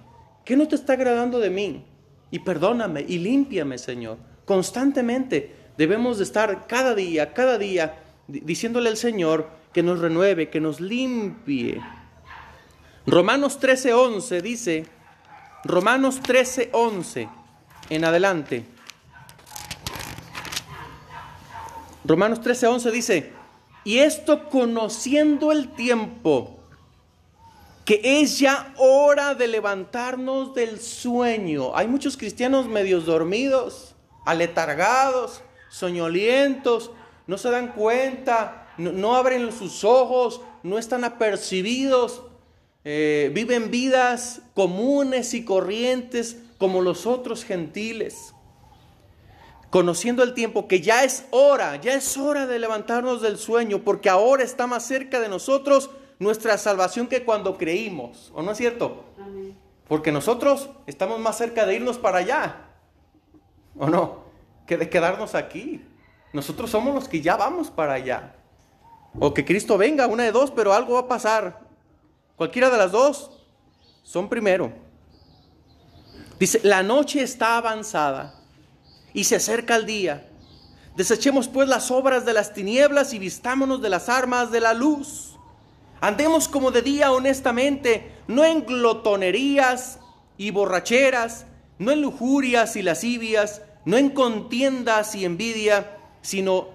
¿Qué 0.46 0.56
no 0.56 0.66
te 0.66 0.76
está 0.76 0.94
agradando 0.94 1.38
de 1.40 1.50
mí? 1.50 1.84
Y 2.30 2.38
perdóname 2.38 3.04
y 3.06 3.18
límpiame, 3.18 3.76
Señor. 3.76 4.16
Constantemente 4.46 5.54
debemos 5.76 6.16
de 6.16 6.24
estar 6.24 6.66
cada 6.66 6.94
día, 6.94 7.34
cada 7.34 7.58
día, 7.58 7.96
diciéndole 8.28 8.88
al 8.88 8.96
Señor 8.96 9.59
que 9.72 9.82
nos 9.82 9.98
renueve, 9.98 10.50
que 10.50 10.60
nos 10.60 10.80
limpie. 10.80 11.80
Romanos 13.06 13.58
13:11 13.60 14.40
dice, 14.40 14.86
Romanos 15.64 16.20
13:11 16.22 17.28
en 17.88 18.04
adelante. 18.04 18.64
Romanos 22.04 22.40
13:11 22.40 22.90
dice, 22.90 23.32
y 23.84 23.98
esto 23.98 24.48
conociendo 24.48 25.52
el 25.52 25.68
tiempo, 25.68 26.60
que 27.84 28.00
es 28.02 28.38
ya 28.38 28.72
hora 28.76 29.34
de 29.34 29.48
levantarnos 29.48 30.54
del 30.54 30.80
sueño. 30.80 31.76
Hay 31.76 31.88
muchos 31.88 32.16
cristianos 32.16 32.68
medios 32.68 33.06
dormidos, 33.06 33.94
aletargados, 34.26 35.42
soñolientos, 35.70 36.90
no 37.26 37.38
se 37.38 37.50
dan 37.50 37.68
cuenta, 37.68 38.59
no, 38.80 39.14
abren 39.14 39.52
sus 39.52 39.84
ojos, 39.84 40.40
no 40.62 40.78
están 40.78 41.04
apercibidos, 41.04 42.22
eh, 42.84 43.30
viven 43.34 43.70
vidas 43.70 44.42
comunes 44.54 45.34
y 45.34 45.44
corrientes 45.44 46.38
como 46.58 46.80
los 46.82 47.06
otros 47.06 47.44
gentiles 47.44 48.34
conociendo 49.70 50.24
el 50.24 50.34
tiempo, 50.34 50.66
que 50.66 50.80
ya 50.80 51.04
es 51.04 51.26
hora, 51.30 51.76
ya 51.76 51.94
es 51.94 52.16
hora 52.18 52.46
de 52.46 52.58
levantarnos 52.58 53.22
del 53.22 53.38
sueño, 53.38 53.82
porque 53.84 54.10
ahora 54.10 54.42
está 54.42 54.66
más 54.66 54.84
cerca 54.84 55.20
de 55.20 55.28
nosotros 55.28 55.90
nuestra 56.18 56.58
salvación 56.58 57.06
que 57.06 57.24
cuando 57.24 57.56
creímos, 57.56 58.32
¿o 58.34 58.42
no 58.42 58.50
es 58.50 58.58
cierto? 58.58 59.04
Porque 59.88 60.12
nosotros 60.12 60.70
estamos 60.86 61.18
más 61.20 61.38
cerca 61.38 61.66
de 61.66 61.76
irnos 61.76 61.98
para 61.98 62.18
allá, 62.18 62.68
¿o 63.76 63.88
no? 63.88 64.24
Que 64.66 64.76
de 64.76 64.90
quedarnos 64.90 65.34
aquí. 65.34 65.84
Nosotros 66.32 66.70
somos 66.70 66.94
los 66.94 67.08
que 67.08 67.20
ya 67.20 67.36
vamos 67.36 67.70
para 67.70 67.94
allá. 67.94 68.34
O 69.18 69.34
que 69.34 69.44
Cristo 69.44 69.76
venga, 69.76 70.06
una 70.06 70.24
de 70.24 70.32
dos, 70.32 70.50
pero 70.50 70.72
algo 70.72 70.94
va 70.94 71.00
a 71.00 71.08
pasar. 71.08 71.60
Cualquiera 72.36 72.70
de 72.70 72.78
las 72.78 72.92
dos 72.92 73.30
son 74.02 74.28
primero. 74.28 74.72
Dice, 76.38 76.60
la 76.62 76.82
noche 76.82 77.22
está 77.22 77.56
avanzada 77.56 78.34
y 79.12 79.24
se 79.24 79.36
acerca 79.36 79.76
el 79.76 79.86
día. 79.86 80.26
Desechemos 80.96 81.48
pues 81.48 81.68
las 81.68 81.90
obras 81.90 82.24
de 82.24 82.32
las 82.32 82.54
tinieblas 82.54 83.12
y 83.12 83.18
vistámonos 83.18 83.82
de 83.82 83.90
las 83.90 84.08
armas 84.08 84.50
de 84.50 84.60
la 84.60 84.74
luz. 84.74 85.36
Andemos 86.00 86.48
como 86.48 86.70
de 86.70 86.82
día 86.82 87.12
honestamente, 87.12 88.10
no 88.26 88.44
en 88.44 88.64
glotonerías 88.64 89.98
y 90.38 90.50
borracheras, 90.50 91.46
no 91.78 91.92
en 91.92 92.00
lujurias 92.00 92.76
y 92.76 92.82
lascivias, 92.82 93.62
no 93.84 93.98
en 93.98 94.10
contiendas 94.10 95.14
y 95.14 95.24
envidia, 95.24 95.98
sino 96.22 96.68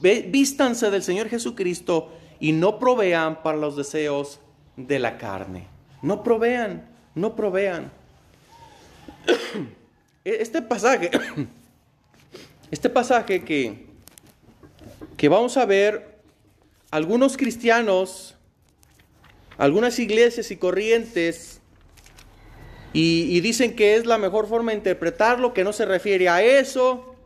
vístanse 0.00 0.90
del 0.90 1.02
Señor 1.02 1.28
Jesucristo 1.28 2.12
y 2.40 2.52
no 2.52 2.78
provean 2.78 3.42
para 3.42 3.58
los 3.58 3.76
deseos 3.76 4.40
de 4.76 4.98
la 4.98 5.18
carne. 5.18 5.68
No 6.02 6.22
provean, 6.22 6.88
no 7.14 7.34
provean. 7.34 7.90
Este 10.24 10.62
pasaje 10.62 11.10
este 12.70 12.90
pasaje 12.90 13.44
que, 13.44 13.86
que 15.16 15.28
vamos 15.28 15.56
a 15.56 15.64
ver, 15.64 16.18
algunos 16.90 17.36
cristianos, 17.36 18.34
algunas 19.58 19.98
iglesias 19.98 20.50
y 20.50 20.56
corrientes, 20.56 21.60
y, 22.92 23.40
dicen 23.40 23.74
que 23.74 23.96
es 23.96 24.06
la 24.06 24.18
mejor 24.18 24.46
forma 24.46 24.70
de 24.70 24.78
interpretarlo, 24.78 25.52
que 25.52 25.64
no 25.64 25.72
se 25.72 25.84
refiere 25.84 26.28
a 26.28 26.42
eso. 26.44 27.16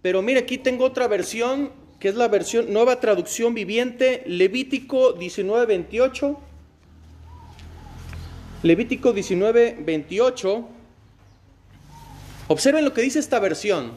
Pero 0.00 0.22
mire, 0.22 0.40
aquí 0.40 0.56
tengo 0.56 0.86
otra 0.86 1.08
versión, 1.08 1.72
que 2.00 2.08
es 2.08 2.14
la 2.14 2.28
versión 2.28 2.72
nueva 2.72 2.98
traducción 2.98 3.54
viviente, 3.54 4.24
Levítico 4.26 5.14
19:28. 5.14 6.38
Levítico 8.62 9.12
19:28. 9.12 10.66
Observen 12.48 12.84
lo 12.84 12.94
que 12.94 13.02
dice 13.02 13.18
esta 13.18 13.38
versión 13.38 13.92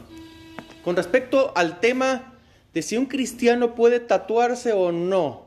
con 0.84 0.96
respecto 0.96 1.52
al 1.56 1.80
tema 1.80 2.34
de 2.74 2.82
si 2.82 2.98
un 2.98 3.06
cristiano 3.06 3.74
puede 3.74 4.00
tatuarse 4.00 4.72
o 4.72 4.92
no. 4.92 5.46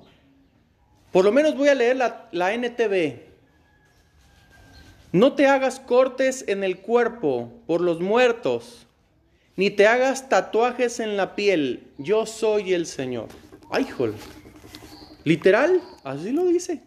Por 1.12 1.24
lo 1.24 1.32
menos 1.32 1.56
voy 1.56 1.70
a 1.70 1.76
leer 1.76 1.96
la, 1.96 2.54
NTV. 2.54 3.22
No 5.12 5.34
te 5.34 5.46
hagas 5.46 5.80
cortes 5.80 6.44
en 6.48 6.64
el 6.64 6.80
cuerpo 6.80 7.52
por 7.68 7.82
los 7.82 8.02
muertos, 8.02 8.87
ni 9.58 9.72
te 9.72 9.88
hagas 9.88 10.30
tatuajes 10.30 11.02
en 11.02 11.18
la 11.18 11.36
piel. 11.36 11.84
Yo 11.98 12.26
soy 12.26 12.74
el 12.74 12.86
Señor. 12.86 13.28
Ay, 13.70 13.86
jol. 13.86 14.16
Literal, 15.26 15.82
así 16.04 16.32
lo 16.32 16.46
dice. 16.46 16.82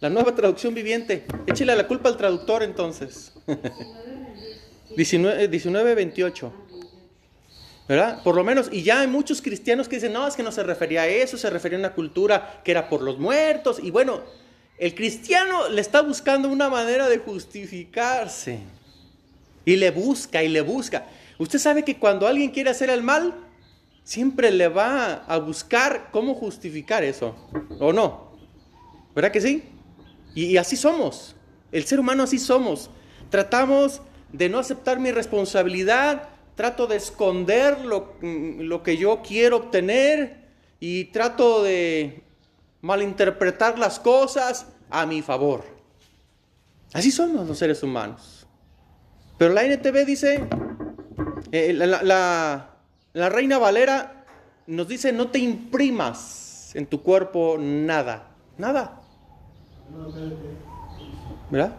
La 0.00 0.08
nueva 0.08 0.34
traducción 0.34 0.72
viviente. 0.74 1.26
Échale 1.46 1.74
la 1.76 1.86
culpa 1.86 2.08
al 2.08 2.16
traductor 2.16 2.62
entonces. 2.62 3.34
19, 4.96 5.48
19, 5.48 5.94
28. 5.94 6.52
¿verdad? 7.88 8.22
Por 8.22 8.36
lo 8.36 8.44
menos, 8.44 8.68
y 8.70 8.82
ya 8.82 9.00
hay 9.00 9.06
muchos 9.06 9.40
cristianos 9.40 9.88
que 9.88 9.96
dicen, 9.96 10.12
no, 10.12 10.28
es 10.28 10.36
que 10.36 10.42
no 10.42 10.52
se 10.52 10.62
refería 10.62 11.02
a 11.02 11.06
eso, 11.06 11.38
se 11.38 11.48
refería 11.48 11.78
a 11.78 11.80
una 11.80 11.94
cultura 11.94 12.60
que 12.62 12.70
era 12.70 12.86
por 12.88 13.00
los 13.00 13.18
muertos, 13.18 13.78
y 13.82 13.90
bueno, 13.90 14.20
el 14.76 14.94
cristiano 14.94 15.70
le 15.70 15.80
está 15.80 16.02
buscando 16.02 16.50
una 16.50 16.68
manera 16.68 17.08
de 17.08 17.16
justificarse, 17.16 18.58
y 19.64 19.76
le 19.76 19.90
busca 19.90 20.42
y 20.42 20.48
le 20.48 20.60
busca. 20.60 21.06
Usted 21.38 21.58
sabe 21.58 21.84
que 21.84 21.98
cuando 21.98 22.26
alguien 22.26 22.50
quiere 22.50 22.70
hacer 22.70 22.90
el 22.90 23.02
mal, 23.02 23.34
siempre 24.02 24.50
le 24.50 24.68
va 24.68 25.24
a 25.26 25.38
buscar 25.38 26.08
cómo 26.10 26.34
justificar 26.34 27.04
eso, 27.04 27.34
¿o 27.78 27.92
no? 27.92 28.32
¿Verdad 29.14 29.30
que 29.30 29.40
sí? 29.40 29.64
Y, 30.34 30.56
así 30.56 30.76
somos, 30.76 31.36
el 31.72 31.84
ser 31.84 32.00
humano 32.00 32.22
así 32.22 32.38
somos. 32.38 32.90
Tratamos 33.30 34.00
de 34.32 34.48
no 34.48 34.58
aceptar 34.58 34.98
mi 34.98 35.10
responsabilidad, 35.10 36.28
trato 36.54 36.86
de 36.86 36.96
esconder 36.96 37.78
mm, 37.78 38.60
lo, 38.62 38.82
que 38.82 38.96
yo 38.96 39.22
quiero 39.22 39.58
obtener 39.58 40.48
y 40.80 41.04
trato 41.06 41.62
de 41.62 42.22
malinterpretar 42.80 43.78
las 43.78 44.00
cosas 44.00 44.66
a 44.90 45.06
mi 45.06 45.22
favor. 45.22 45.64
Así 46.92 47.10
somos 47.10 47.46
los 47.46 47.58
seres 47.58 47.82
humanos. 47.82 48.46
Pero 49.36 49.52
la 49.52 49.64
NTV 49.64 50.04
dice, 50.04 50.48
eh, 51.52 51.72
la, 51.72 52.70
la 53.12 53.28
Reina 53.28 53.58
Valera 53.58 54.24
nos 54.66 54.86
dice, 54.86 55.12
no 55.12 55.28
te 55.28 55.38
imprimas 55.38 56.72
en 56.74 56.86
tu 56.86 57.02
cuerpo 57.02 57.56
nada, 57.58 58.28
nada. 58.58 59.00
¿Verdad? 61.50 61.72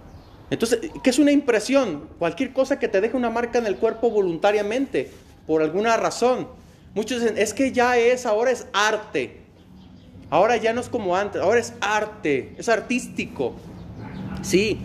Entonces, 0.50 0.80
¿qué 1.04 1.10
es 1.10 1.20
una 1.20 1.32
impresión? 1.32 2.10
Cualquier 2.18 2.54
cosa 2.54 2.80
que 2.80 2.88
te 2.88 3.02
deje 3.02 3.16
una 3.16 3.30
marca 3.30 3.60
en 3.60 3.68
el 3.68 3.76
cuerpo 3.76 4.10
voluntariamente, 4.10 5.12
por 5.46 5.62
alguna 5.62 5.96
razón. 5.98 6.48
Muchos 6.96 7.22
dicen, 7.22 7.38
es 7.38 7.54
que 7.54 7.72
ya 7.72 7.98
es, 7.98 8.26
ahora 8.26 8.50
es 8.50 8.68
arte. 8.74 9.38
Ahora 10.32 10.58
ya 10.58 10.74
no 10.74 10.82
es 10.82 10.90
como 10.90 11.16
antes, 11.16 11.42
ahora 11.42 11.60
es 11.60 11.74
arte, 11.82 12.56
es 12.58 12.70
artístico. 12.70 13.54
Sí, 14.42 14.80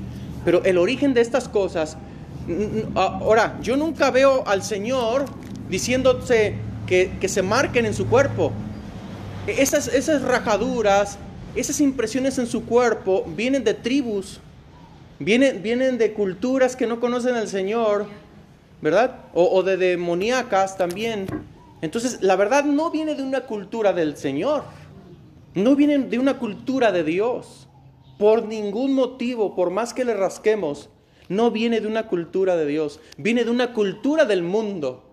pero 0.45 0.63
el 0.65 0.79
origen 0.79 1.15
de 1.15 1.23
estas 1.23 1.49
cosas, 1.49 1.97
ahora, 2.95 3.59
yo 3.63 3.77
nunca 3.77 4.11
veo 4.11 4.47
al 4.47 4.63
Señor 4.63 5.25
diciéndose 5.69 6.55
que, 6.87 7.13
que 7.21 7.29
se 7.29 7.43
marquen 7.43 7.87
en 7.87 7.95
su 7.95 8.07
cuerpo. 8.07 8.53
Esas, 9.47 9.89
esas 9.89 10.23
rajaduras, 10.23 11.19
esas 11.55 11.81
impresiones 11.81 12.39
en 12.39 12.47
su 12.47 12.65
cuerpo 12.65 13.25
vienen 13.37 13.65
de 13.65 13.75
tribus 13.75 14.41
Vienen, 15.19 15.63
vienen 15.63 15.97
de 15.97 16.13
culturas 16.13 16.75
que 16.75 16.87
no 16.89 16.99
conocen 16.99 17.37
al 17.37 17.47
Señor, 17.47 18.07
¿verdad? 18.83 19.21
O, 19.33 19.63
de 19.63 19.77
demoníacas 19.77 20.77
también. 20.77 21.27
Entonces, 21.83 22.19
la 22.21 22.35
verdad 22.35 22.65
no 22.65 22.91
viene 22.91 23.15
de 23.15 23.23
una 23.23 23.43
cultura 23.43 23.93
del 23.93 24.17
Señor. 24.17 24.65
No 25.55 25.77
viene 25.77 25.99
de 25.99 26.19
una 26.19 26.39
cultura 26.39 26.91
de 26.91 27.05
Dios. 27.05 27.69
Por 28.19 28.45
ningún 28.45 28.95
motivo, 28.95 29.55
por 29.55 29.71
más 29.71 29.95
que 29.95 30.05
le 30.05 30.15
rasquemos, 30.15 30.91
no 31.29 31.51
viene 31.51 31.81
de 31.81 31.87
una 31.87 32.07
cultura 32.07 32.57
de 32.57 32.67
Dios. 32.67 33.01
Viene 33.17 33.45
de 33.45 33.51
una 33.51 33.73
cultura 33.73 34.25
del 34.25 34.43
mundo. 34.43 35.11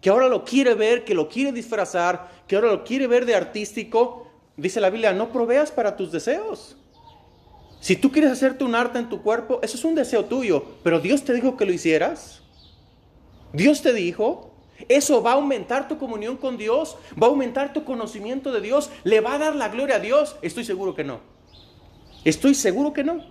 Que 0.00 0.10
ahora 0.10 0.28
lo 0.28 0.44
quiere 0.44 0.74
ver, 0.74 1.04
que 1.04 1.14
lo 1.14 1.28
quiere 1.28 1.52
disfrazar, 1.52 2.30
que 2.46 2.56
ahora 2.56 2.72
lo 2.72 2.84
quiere 2.84 3.06
ver 3.06 3.24
de 3.24 3.34
artístico. 3.34 4.26
Dice 4.56 4.80
la 4.80 4.90
Biblia, 4.90 5.12
no 5.12 5.32
proveas 5.32 5.70
para 5.70 5.96
tus 5.96 6.12
deseos. 6.12 6.76
Si 7.80 7.96
tú 7.96 8.12
quieres 8.12 8.30
hacerte 8.30 8.62
un 8.62 8.74
arte 8.74 8.98
en 8.98 9.08
tu 9.08 9.22
cuerpo, 9.22 9.58
eso 9.62 9.76
es 9.76 9.84
un 9.84 9.96
deseo 9.96 10.26
tuyo, 10.26 10.64
pero 10.84 11.00
Dios 11.00 11.24
te 11.24 11.32
dijo 11.32 11.56
que 11.56 11.64
lo 11.64 11.72
hicieras. 11.72 12.40
Dios 13.52 13.82
te 13.82 13.92
dijo, 13.92 14.54
eso 14.88 15.22
va 15.22 15.32
a 15.32 15.34
aumentar 15.34 15.88
tu 15.88 15.98
comunión 15.98 16.36
con 16.36 16.56
Dios, 16.56 16.96
va 17.20 17.26
a 17.26 17.30
aumentar 17.30 17.72
tu 17.72 17.84
conocimiento 17.84 18.52
de 18.52 18.60
Dios, 18.60 18.90
le 19.02 19.20
va 19.20 19.34
a 19.34 19.38
dar 19.38 19.56
la 19.56 19.68
gloria 19.68 19.96
a 19.96 19.98
Dios. 19.98 20.36
Estoy 20.42 20.64
seguro 20.64 20.94
que 20.94 21.02
no. 21.02 21.20
Estoy 22.24 22.54
seguro 22.54 22.92
que 22.92 23.02
no. 23.02 23.24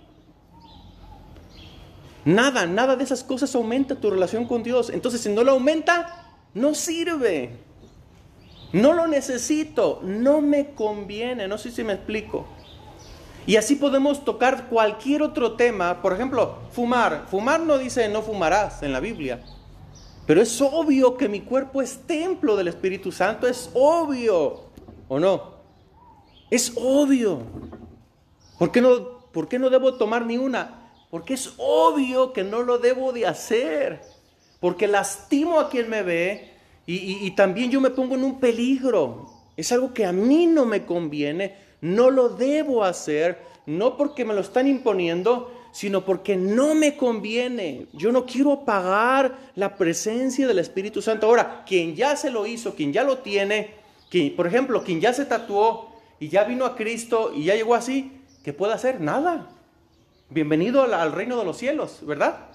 Nada, 2.24 2.66
nada 2.66 2.96
de 2.96 3.04
esas 3.04 3.24
cosas 3.24 3.54
aumenta 3.54 3.96
tu 3.96 4.10
relación 4.10 4.46
con 4.46 4.62
Dios. 4.62 4.90
Entonces, 4.90 5.20
si 5.20 5.28
no 5.28 5.42
lo 5.42 5.52
aumenta, 5.52 6.34
no 6.54 6.74
sirve. 6.74 7.58
No 8.72 8.92
lo 8.92 9.06
necesito, 9.06 10.00
no 10.02 10.40
me 10.40 10.70
conviene. 10.74 11.48
No 11.48 11.58
sé 11.58 11.70
si 11.70 11.84
me 11.84 11.94
explico. 11.94 12.46
Y 13.44 13.56
así 13.56 13.74
podemos 13.74 14.24
tocar 14.24 14.68
cualquier 14.68 15.22
otro 15.22 15.52
tema. 15.52 16.00
Por 16.00 16.12
ejemplo, 16.12 16.58
fumar. 16.70 17.26
Fumar 17.28 17.60
no 17.60 17.76
dice 17.76 18.08
no 18.08 18.22
fumarás 18.22 18.82
en 18.82 18.92
la 18.92 19.00
Biblia. 19.00 19.42
Pero 20.26 20.40
es 20.40 20.60
obvio 20.60 21.16
que 21.16 21.28
mi 21.28 21.40
cuerpo 21.40 21.82
es 21.82 22.06
templo 22.06 22.56
del 22.56 22.68
Espíritu 22.68 23.10
Santo. 23.10 23.48
Es 23.48 23.68
obvio. 23.74 24.70
¿O 25.08 25.18
no? 25.18 25.52
Es 26.50 26.72
obvio. 26.76 27.42
¿Por 28.58 28.70
qué 28.70 28.80
no, 28.80 29.26
por 29.32 29.48
qué 29.48 29.58
no 29.58 29.70
debo 29.70 29.94
tomar 29.94 30.24
ni 30.24 30.38
una? 30.38 30.81
Porque 31.12 31.34
es 31.34 31.54
obvio 31.58 32.32
que 32.32 32.42
no 32.42 32.62
lo 32.62 32.78
debo 32.78 33.12
de 33.12 33.28
hacer. 33.28 34.00
Porque 34.58 34.88
lastimo 34.88 35.60
a 35.60 35.70
quien 35.70 35.88
me 35.88 36.02
ve 36.02 36.50
y 36.86 37.30
también 37.36 37.70
yo 37.70 37.80
me 37.80 37.90
pongo 37.90 38.16
en 38.16 38.24
un 38.24 38.40
peligro. 38.40 39.30
Es 39.56 39.70
algo 39.70 39.94
que 39.94 40.04
a 40.04 40.12
mí 40.12 40.46
no 40.46 40.66
me 40.66 40.84
conviene 40.84 41.62
no 41.82 42.10
lo 42.10 42.30
debo 42.30 42.84
hacer, 42.84 43.38
no 43.66 43.96
porque 43.98 44.24
me 44.24 44.32
lo 44.32 44.40
están 44.40 44.66
imponiendo, 44.66 45.52
sino 45.72 46.04
porque 46.04 46.36
no 46.36 46.74
me 46.74 46.96
conviene. 46.96 47.88
Yo 47.92 48.12
no 48.12 48.24
quiero 48.24 48.64
pagar 48.64 49.36
la 49.56 49.76
presencia 49.76 50.46
del 50.46 50.60
Espíritu 50.60 51.02
Santo. 51.02 51.26
Ahora, 51.26 51.64
quien 51.66 51.94
ya 51.94 52.16
se 52.16 52.30
lo 52.30 52.46
hizo, 52.46 52.74
quien 52.74 52.92
ya 52.92 53.02
lo 53.02 53.18
tiene, 53.18 53.74
quien, 54.10 54.34
por 54.36 54.46
ejemplo, 54.46 54.84
quien 54.84 55.00
ya 55.00 55.12
se 55.12 55.26
tatuó 55.26 55.92
y 56.20 56.28
ya 56.28 56.44
vino 56.44 56.64
a 56.64 56.76
Cristo 56.76 57.32
y 57.34 57.44
ya 57.44 57.56
llegó 57.56 57.74
así, 57.74 58.12
¿qué 58.44 58.52
puede 58.52 58.74
hacer? 58.74 59.00
Nada. 59.00 59.50
Bienvenido 60.32 60.82
al, 60.82 61.12
reino 61.12 61.38
de 61.38 61.44
los 61.44 61.58
cielos, 61.58 61.98
¿verdad? 62.06 62.46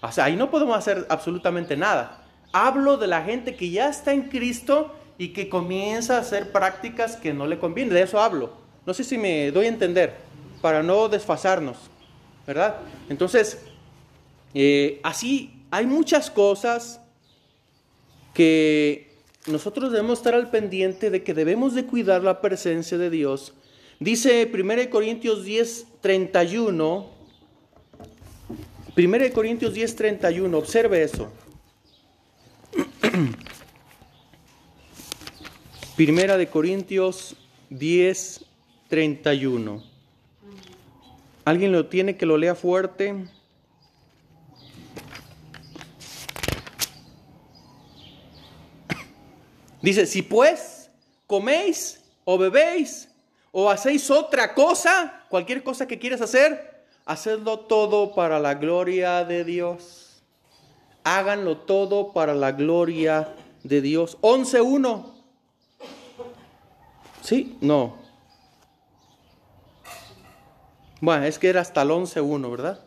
O 0.00 0.12
sea, 0.12 0.26
ahí 0.26 0.36
no 0.36 0.52
podemos 0.52 0.78
hacer 0.78 1.04
absolutamente 1.08 1.76
nada. 1.76 2.22
Hablo 2.52 2.96
de 2.96 3.08
la 3.08 3.24
gente 3.24 3.56
que 3.56 3.70
ya 3.70 3.88
está 3.88 4.12
en 4.12 4.28
Cristo 4.28 4.94
y 5.18 5.32
que 5.32 5.48
comienza 5.48 6.16
a 6.16 6.20
hacer 6.20 6.52
prácticas 6.52 7.16
que 7.16 7.34
no 7.34 7.48
le 7.48 7.58
convienen. 7.58 7.92
De 7.92 8.02
eso 8.02 8.20
hablo. 8.20 8.52
No 8.86 8.94
sé 8.94 9.02
si 9.02 9.18
me 9.18 9.50
doy 9.50 9.66
a 9.66 9.68
entender, 9.68 10.14
para 10.60 10.84
no 10.84 11.08
desfasarnos, 11.08 11.76
¿verdad? 12.46 12.76
Entonces, 13.08 13.66
eh, 14.54 15.00
así 15.02 15.64
hay 15.72 15.86
muchas 15.86 16.30
cosas 16.30 17.00
que 18.32 19.12
nosotros 19.48 19.90
debemos 19.90 20.18
estar 20.18 20.34
al 20.34 20.50
pendiente 20.50 21.10
de 21.10 21.24
que 21.24 21.34
debemos 21.34 21.74
de 21.74 21.84
cuidar 21.84 22.22
la 22.22 22.40
presencia 22.40 22.96
de 22.96 23.10
Dios. 23.10 23.54
Dice 23.98 24.48
1 24.52 24.90
Corintios 24.90 25.44
10, 25.44 25.86
31, 26.00 27.13
1 28.96 29.32
Corintios 29.32 29.74
10, 29.74 29.96
31, 29.96 30.56
observe 30.56 31.02
eso. 31.02 31.32
Primera 35.96 36.36
de 36.36 36.48
Corintios 36.48 37.34
10, 37.70 38.44
31. 38.88 39.82
¿Alguien 41.44 41.72
lo 41.72 41.86
tiene 41.86 42.16
que 42.16 42.24
lo 42.24 42.38
lea 42.38 42.54
fuerte? 42.54 43.16
Dice, 49.82 50.06
si 50.06 50.22
pues 50.22 50.88
coméis 51.26 52.00
o 52.24 52.38
bebéis 52.38 53.08
o 53.50 53.68
hacéis 53.70 54.08
otra 54.08 54.54
cosa, 54.54 55.24
cualquier 55.28 55.64
cosa 55.64 55.88
que 55.88 55.98
quieras 55.98 56.20
hacer, 56.20 56.73
hacedlo 57.06 57.60
todo 57.60 58.14
para 58.14 58.38
la 58.40 58.54
gloria 58.54 59.24
de 59.24 59.44
Dios. 59.44 60.22
Háganlo 61.04 61.58
todo 61.58 62.12
para 62.12 62.34
la 62.34 62.52
gloria 62.52 63.34
de 63.62 63.80
Dios. 63.80 64.18
11.1. 64.22 65.04
¿Sí? 67.22 67.56
No. 67.60 67.96
Bueno, 71.00 71.24
es 71.24 71.38
que 71.38 71.48
era 71.48 71.60
hasta 71.60 71.82
el 71.82 71.90
11.1, 71.90 72.50
¿verdad? 72.50 72.80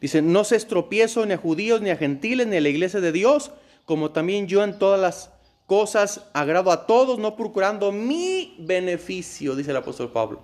Dice, 0.00 0.22
no 0.22 0.44
se 0.44 0.56
estropiezo 0.56 1.26
ni 1.26 1.34
a 1.34 1.38
judíos, 1.38 1.80
ni 1.80 1.90
a 1.90 1.96
gentiles, 1.96 2.46
ni 2.46 2.56
a 2.56 2.60
la 2.60 2.68
iglesia 2.68 3.00
de 3.00 3.12
Dios, 3.12 3.50
como 3.84 4.12
también 4.12 4.46
yo 4.46 4.62
en 4.62 4.78
todas 4.78 5.00
las 5.00 5.30
cosas 5.66 6.26
agrado 6.32 6.70
a 6.70 6.86
todos, 6.86 7.18
no 7.18 7.36
procurando 7.36 7.92
mi 7.92 8.56
beneficio, 8.60 9.54
dice 9.54 9.72
el 9.72 9.76
apóstol 9.76 10.10
Pablo. 10.10 10.40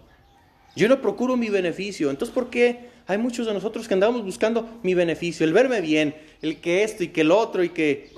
Yo 0.77 0.89
no 0.89 1.01
procuro 1.01 1.37
mi 1.37 1.49
beneficio. 1.49 2.11
Entonces, 2.11 2.35
¿por 2.35 2.51
qué 2.51 2.91
hay 3.07 3.19
muchos 3.19 3.47
de 3.47 3.55
nosotros 3.55 3.87
que 3.87 3.95
andamos 3.95 4.25
buscando 4.25 4.69
mi 4.83 4.95
beneficio, 4.95 5.47
el 5.47 5.53
verme 5.53 5.81
bien, 5.81 6.17
el 6.43 6.61
que 6.61 6.83
esto 6.83 7.05
y 7.05 7.09
que 7.09 7.21
el 7.21 7.31
otro 7.31 7.63
y 7.63 7.71
que... 7.71 8.13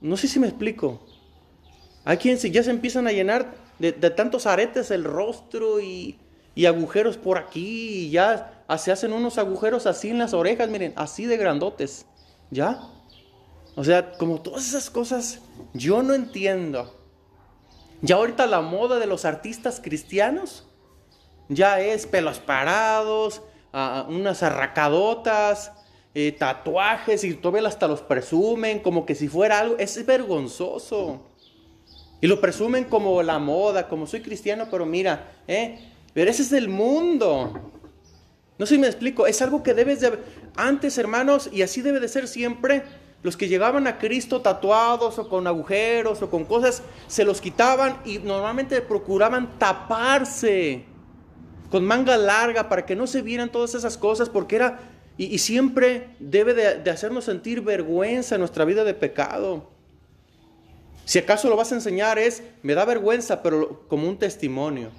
No 0.00 0.16
sé 0.16 0.28
si 0.28 0.38
me 0.38 0.46
explico. 0.46 1.06
Hay 2.04 2.18
quienes 2.18 2.42
ya 2.42 2.62
se 2.62 2.70
empiezan 2.70 3.06
a 3.06 3.12
llenar 3.12 3.54
de, 3.78 3.92
tantos 3.92 4.46
aretes 4.46 4.90
el 4.90 5.04
rostro 5.04 5.80
y, 5.80 6.18
y, 6.54 6.66
agujeros 6.66 7.16
por 7.16 7.38
aquí 7.38 8.06
y 8.06 8.10
ya 8.10 8.64
se 8.78 8.92
hacen 8.92 9.12
unos 9.12 9.38
agujeros 9.38 9.86
así 9.86 10.10
en 10.10 10.18
las 10.18 10.34
orejas, 10.34 10.68
miren, 10.68 10.92
así 10.96 11.24
de 11.24 11.38
grandotes. 11.38 12.04
¿Ya? 12.50 12.80
O 13.74 13.82
sea, 13.82 14.12
como 14.12 14.42
todas 14.42 14.68
esas 14.68 14.90
cosas, 14.90 15.40
yo 15.72 16.02
no 16.02 16.12
entiendo. 16.12 16.94
Ya 18.02 18.16
ahorita 18.16 18.46
la 18.46 18.60
moda 18.60 18.98
de 18.98 19.06
los 19.06 19.24
artistas 19.24 19.80
cristianos 19.82 20.66
ya 21.48 21.80
es 21.80 22.06
pelos 22.06 22.38
parados, 22.38 23.42
unas 24.08 24.42
arracadotas, 24.42 25.72
eh, 26.14 26.30
tatuajes 26.30 27.24
y 27.24 27.34
todavía 27.34 27.66
hasta 27.66 27.88
los 27.88 28.00
presumen 28.00 28.78
como 28.78 29.04
que 29.04 29.14
si 29.14 29.28
fuera 29.28 29.58
algo. 29.58 29.76
Es 29.78 30.04
vergonzoso. 30.06 31.22
Y 32.20 32.26
lo 32.26 32.40
presumen 32.40 32.84
como 32.84 33.22
la 33.22 33.38
moda, 33.38 33.88
como 33.88 34.06
soy 34.06 34.22
cristiano, 34.22 34.68
pero 34.70 34.86
mira, 34.86 35.32
¿eh? 35.48 35.90
Pero 36.14 36.30
ese 36.30 36.42
es 36.42 36.52
el 36.52 36.68
mundo. 36.68 37.72
No 38.56 38.66
sé 38.66 38.76
si 38.76 38.80
me 38.80 38.86
explico, 38.86 39.26
es 39.26 39.42
algo 39.42 39.62
que 39.62 39.74
debes 39.74 40.00
de... 40.00 40.18
Antes, 40.56 40.96
hermanos, 40.96 41.50
y 41.52 41.62
así 41.62 41.82
debe 41.82 41.98
de 41.98 42.06
ser 42.06 42.28
siempre, 42.28 42.84
los 43.24 43.36
que 43.36 43.48
llegaban 43.48 43.88
a 43.88 43.98
Cristo 43.98 44.40
tatuados 44.40 45.18
o 45.18 45.28
con 45.28 45.48
agujeros 45.48 46.22
o 46.22 46.30
con 46.30 46.44
cosas, 46.44 46.82
se 47.08 47.24
los 47.24 47.40
quitaban 47.40 47.98
y 48.04 48.18
normalmente 48.18 48.80
procuraban 48.80 49.58
taparse 49.58 50.84
con 51.74 51.84
manga 51.84 52.16
larga 52.16 52.68
para 52.68 52.86
que 52.86 52.94
no 52.94 53.08
se 53.08 53.20
vieran 53.20 53.50
todas 53.50 53.74
esas 53.74 53.98
cosas, 53.98 54.28
porque 54.28 54.54
era, 54.54 54.78
y, 55.16 55.38
siempre 55.38 56.14
debe 56.20 56.54
de, 56.54 56.88
hacernos 56.88 57.24
sentir 57.24 57.62
vergüenza 57.62 58.36
en 58.36 58.42
nuestra 58.42 58.64
vida 58.64 58.84
de 58.84 58.94
pecado. 58.94 59.68
Si 61.04 61.18
acaso 61.18 61.48
lo 61.48 61.56
vas 61.56 61.72
a 61.72 61.74
enseñar 61.74 62.16
es, 62.16 62.44
me 62.62 62.76
da 62.76 62.84
vergüenza, 62.84 63.42
pero 63.42 63.88
como 63.88 64.08
un 64.08 64.20
testimonio. 64.20 64.92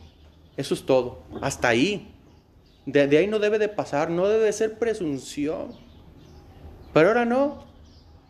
Eso 0.57 0.73
es 0.73 0.85
todo. 0.85 1.23
Hasta 1.41 1.69
ahí. 1.69 2.13
De, 2.85 3.07
de 3.07 3.19
ahí 3.19 3.27
no 3.27 3.39
debe 3.39 3.57
de 3.57 3.69
pasar, 3.69 4.09
no 4.09 4.27
debe 4.27 4.43
de 4.43 4.51
ser 4.51 4.77
presunción. 4.77 5.69
Pero 6.93 7.07
ahora 7.07 7.23
no. 7.23 7.63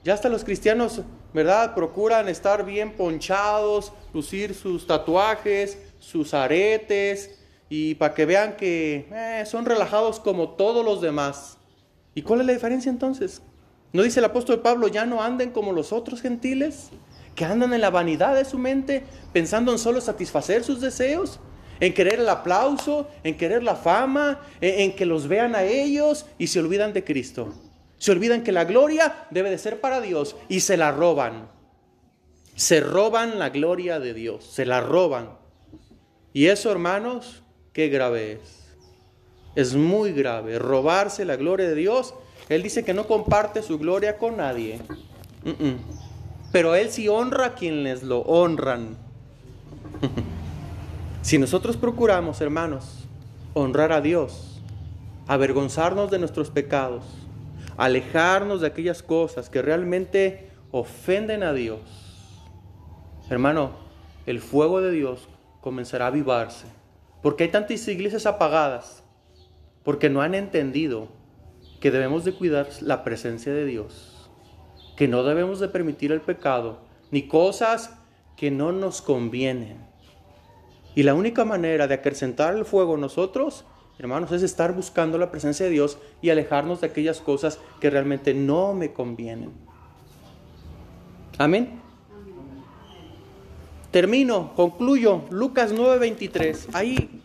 Ya 0.04 0.14
hasta 0.14 0.30
los 0.30 0.44
cristianos, 0.44 1.02
¿verdad? 1.34 1.74
Procuran 1.74 2.30
estar 2.30 2.64
bien 2.64 2.96
ponchados, 2.96 3.92
lucir 4.14 4.54
sus 4.54 4.86
tatuajes, 4.86 5.80
sus 5.98 6.36
aretes, 6.36 7.40
y 7.70 7.96
para 7.96 8.14
que 8.14 8.26
vean 8.26 8.56
que 8.58 9.08
eh, 9.12 9.44
son 9.46 9.66
relajados 9.66 10.20
como 10.20 10.50
todos 10.50 10.86
los 10.86 11.02
demás. 11.02 11.58
¿Y 12.14 12.22
cuál 12.22 12.42
es 12.42 12.46
la 12.46 12.54
diferencia 12.54 12.90
entonces? 12.90 13.42
¿No 13.94 14.04
dice 14.04 14.20
el 14.20 14.26
apóstol 14.26 14.62
Pablo, 14.62 14.88
ya 14.88 15.06
no 15.06 15.22
anden 15.22 15.52
como 15.52 15.72
los 15.72 15.92
otros 15.94 16.22
gentiles, 16.22 16.90
que 17.36 17.46
andan 17.46 17.74
en 17.74 17.82
la 17.82 17.90
vanidad 17.90 18.36
de 18.36 18.46
su 18.46 18.58
mente, 18.58 19.04
pensando 19.34 19.72
en 19.72 19.80
solo 19.80 20.02
satisfacer 20.02 20.64
sus 20.64 20.82
deseos? 20.82 21.40
en 21.80 21.94
querer 21.94 22.20
el 22.20 22.30
aplauso, 22.30 23.08
en 23.24 23.38
querer 23.38 23.64
la 23.64 23.76
fama, 23.76 24.40
en, 24.62 24.96
que 24.96 25.06
los 25.06 25.28
vean 25.28 25.56
a 25.56 25.64
ellos 25.64 26.26
y 26.38 26.48
se 26.48 26.60
olvidan 26.60 26.94
de 26.94 27.04
Cristo. 27.04 27.54
Se 27.98 28.12
olvidan 28.12 28.44
que 28.44 28.52
la 28.52 28.66
gloria 28.66 29.28
debe 29.32 29.50
de 29.50 29.58
ser 29.58 29.80
para 29.82 30.02
Dios 30.02 30.36
y 30.48 30.62
se 30.62 30.78
la 30.78 30.92
roban. 30.92 31.50
Se 32.56 32.80
roban 32.80 33.40
la 33.40 33.50
gloria 33.50 34.00
de 34.00 34.14
Dios, 34.14 34.46
se 34.46 34.66
la 34.66 34.82
roban. 34.82 35.38
Y 36.34 36.48
eso, 36.48 36.72
hermanos, 36.72 37.44
qué 37.76 37.90
grave 37.90 38.32
es. 38.32 38.64
Es 39.54 39.76
muy 39.76 40.14
grave 40.14 40.58
robarse 40.58 41.26
la 41.26 41.36
gloria 41.36 41.68
de 41.68 41.76
Dios. 41.76 42.16
Él 42.48 42.64
dice 42.64 42.86
que 42.86 42.94
no 42.94 43.06
comparte 43.06 43.62
su 43.62 43.78
gloria 43.78 44.18
con 44.18 44.38
nadie. 44.38 44.80
Pero 46.54 46.74
Él 46.74 46.90
sí 46.90 47.10
honra 47.10 47.48
a 47.48 47.54
quienes 47.54 48.02
lo 48.02 48.22
honran. 48.22 48.98
si 51.22 51.38
nosotros 51.38 51.76
procuramos, 51.76 52.40
hermanos, 52.40 53.06
honrar 53.54 53.92
a 53.92 54.00
Dios, 54.00 54.62
avergonzarnos 55.28 56.10
de 56.10 56.20
nuestros 56.20 56.50
pecados, 56.52 57.04
alejarnos 57.76 58.62
de 58.62 58.68
aquellas 58.68 59.04
cosas 59.04 59.50
que 59.50 59.62
realmente 59.62 60.50
ofenden 60.72 61.44
a 61.44 61.52
Dios, 61.52 61.82
hermano, 63.30 63.72
el 64.26 64.40
fuego 64.40 64.80
de 64.82 64.92
Dios 64.92 65.28
comenzará 65.60 66.06
a 66.06 66.10
avivarse. 66.10 66.68
Porque 67.26 67.46
hay 67.46 67.50
tantas 67.50 67.88
iglesias 67.88 68.28
apagadas, 68.28 69.02
porque 69.84 70.12
no 70.12 70.22
han 70.22 70.36
entendido 70.36 71.08
que 71.80 71.90
debemos 71.90 72.24
de 72.24 72.34
cuidar 72.34 72.68
la 72.82 73.04
presencia 73.04 73.52
de 73.52 73.66
Dios, 73.66 74.30
que 74.96 75.08
no 75.08 75.24
debemos 75.24 75.60
de 75.60 75.68
permitir 75.68 76.12
el 76.12 76.22
pecado, 76.22 76.82
ni 77.10 77.28
cosas 77.28 77.98
que 78.38 78.52
no 78.52 78.72
nos 78.72 79.02
convienen. 79.02 79.80
Y 80.94 81.02
la 81.02 81.16
única 81.16 81.46
manera 81.46 81.88
de 81.88 81.96
acrecentar 81.96 82.54
el 82.54 82.64
fuego 82.64 82.96
nosotros 82.96 83.66
hermanos, 83.98 84.32
es 84.32 84.44
estar 84.44 84.76
buscando 84.76 85.18
la 85.18 85.32
presencia 85.32 85.66
de 85.66 85.72
Dios 85.72 85.98
y 86.22 86.30
alejarnos 86.30 86.82
de 86.82 86.88
aquellas 86.88 87.22
cosas 87.22 87.60
que 87.80 87.90
realmente 87.90 88.36
no 88.36 88.76
me 88.76 88.94
convienen. 88.94 89.52
Amén. 91.40 91.82
Termino, 93.96 94.52
concluyo. 94.58 95.24
Lucas 95.30 95.72
9:23. 95.72 96.68
Ahí, 96.74 97.22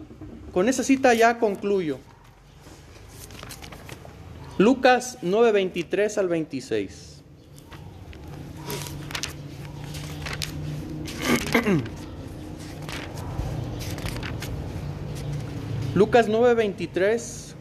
con 0.52 0.68
esa 0.68 0.84
cita 0.84 1.12
ya 1.14 1.40
concluyo. 1.40 1.98
Lucas 4.56 5.18
9:23 5.20 6.16
al 6.16 6.28
26. 6.28 7.22
Lucas 15.96 16.28
9:23. 16.28 17.54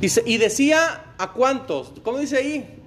Dice, 0.00 0.24
y 0.26 0.38
decía 0.38 1.04
a 1.18 1.32
cuántos, 1.34 1.92
¿cómo 2.02 2.18
dice 2.18 2.38
ahí? 2.38 2.82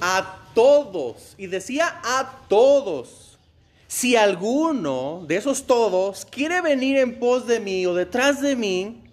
A 0.00 0.37
todos. 0.58 1.36
Y 1.38 1.46
decía 1.46 2.00
a 2.02 2.42
todos. 2.48 3.38
Si 3.86 4.16
alguno 4.16 5.24
de 5.28 5.36
esos 5.36 5.68
todos 5.68 6.24
quiere 6.24 6.60
venir 6.60 6.96
en 6.96 7.20
pos 7.20 7.46
de 7.46 7.60
mí 7.60 7.86
o 7.86 7.94
detrás 7.94 8.42
de 8.42 8.56
mí, 8.56 9.04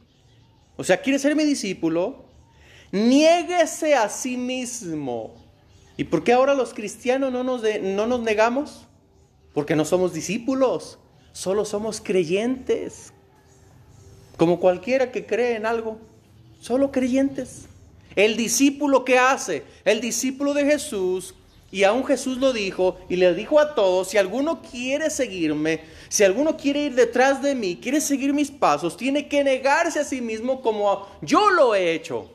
o 0.76 0.84
sea, 0.84 1.02
quiere 1.02 1.20
ser 1.20 1.36
mi 1.36 1.44
discípulo, 1.44 2.26
niéguese 2.92 3.94
a 3.94 4.10
sí 4.10 4.38
mismo. 4.38 5.36
¿Y 5.98 6.06
por 6.06 6.24
qué 6.24 6.34
ahora 6.34 6.56
los 6.56 6.74
cristianos 6.74 7.32
no 7.32 7.44
nos, 7.44 7.62
no 7.80 8.08
nos 8.08 8.22
negamos? 8.22 8.88
Porque 9.54 9.76
no 9.76 9.86
somos 9.86 10.14
discípulos, 10.14 10.98
solo 11.32 11.64
somos 11.64 12.02
creyentes 12.02 13.14
como 14.36 14.60
cualquiera 14.60 15.12
que 15.12 15.28
cree 15.28 15.56
en 15.56 15.68
algo, 15.68 16.00
solo 16.60 16.92
creyentes. 16.92 17.68
El 18.16 18.38
discípulo 18.38 19.04
que 19.04 19.18
hace, 19.18 19.64
el 19.84 20.02
discípulo 20.02 20.54
de 20.54 20.66
Jesús, 20.66 21.36
y 21.72 21.84
aún 21.84 22.06
Jesús 22.06 22.38
lo 22.38 22.54
dijo 22.54 22.98
y 23.10 23.18
le 23.18 23.34
dijo 23.34 23.60
a 23.60 23.76
todos, 23.76 24.10
si 24.10 24.18
alguno 24.18 24.62
quiere 24.62 25.10
seguirme, 25.10 25.82
si 26.08 26.24
alguno 26.24 26.56
quiere 26.56 26.84
ir 26.84 26.96
detrás 26.96 27.42
de 27.42 27.54
mí, 27.54 27.78
quiere 27.82 28.00
seguir 28.00 28.34
mis 28.34 28.50
pasos, 28.50 28.96
tiene 28.96 29.28
que 29.28 29.44
negarse 29.44 30.00
a 30.00 30.06
sí 30.06 30.22
mismo 30.22 30.62
como 30.62 31.06
yo 31.22 31.50
lo 31.50 31.76
he 31.76 31.92
hecho. 31.94 32.32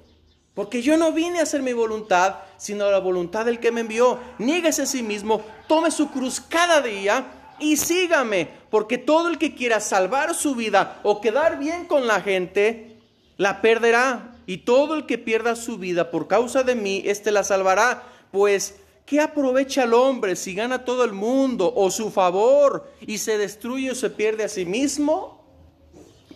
Porque 0.52 0.82
yo 0.82 0.98
no 0.98 1.12
vine 1.12 1.38
a 1.38 1.44
hacer 1.44 1.62
mi 1.62 1.72
voluntad, 1.72 2.36
sino 2.58 2.90
la 2.90 2.98
voluntad 2.98 3.46
del 3.46 3.60
que 3.60 3.72
me 3.72 3.80
envió. 3.80 4.18
Niéguese 4.38 4.82
a 4.82 4.86
sí 4.86 5.02
mismo, 5.02 5.40
tome 5.66 5.90
su 5.90 6.10
cruz 6.10 6.40
cada 6.40 6.82
día 6.82 7.54
y 7.60 7.76
sígame, 7.76 8.48
porque 8.68 8.98
todo 8.98 9.28
el 9.28 9.38
que 9.38 9.54
quiera 9.54 9.80
salvar 9.80 10.34
su 10.34 10.54
vida 10.54 11.00
o 11.02 11.20
quedar 11.20 11.58
bien 11.58 11.86
con 11.86 12.06
la 12.06 12.20
gente, 12.20 12.98
la 13.36 13.62
perderá. 13.62 14.36
Y 14.50 14.56
todo 14.56 14.96
el 14.96 15.06
que 15.06 15.16
pierda 15.16 15.54
su 15.54 15.78
vida 15.78 16.10
por 16.10 16.26
causa 16.26 16.64
de 16.64 16.74
mí, 16.74 17.04
éste 17.06 17.30
la 17.30 17.44
salvará. 17.44 18.02
Pues, 18.32 18.80
¿qué 19.06 19.20
aprovecha 19.20 19.84
el 19.84 19.94
hombre 19.94 20.34
si 20.34 20.56
gana 20.56 20.84
todo 20.84 21.04
el 21.04 21.12
mundo 21.12 21.72
o 21.72 21.88
su 21.88 22.10
favor 22.10 22.92
y 23.00 23.18
se 23.18 23.38
destruye 23.38 23.92
o 23.92 23.94
se 23.94 24.10
pierde 24.10 24.42
a 24.42 24.48
sí 24.48 24.66
mismo? 24.66 25.46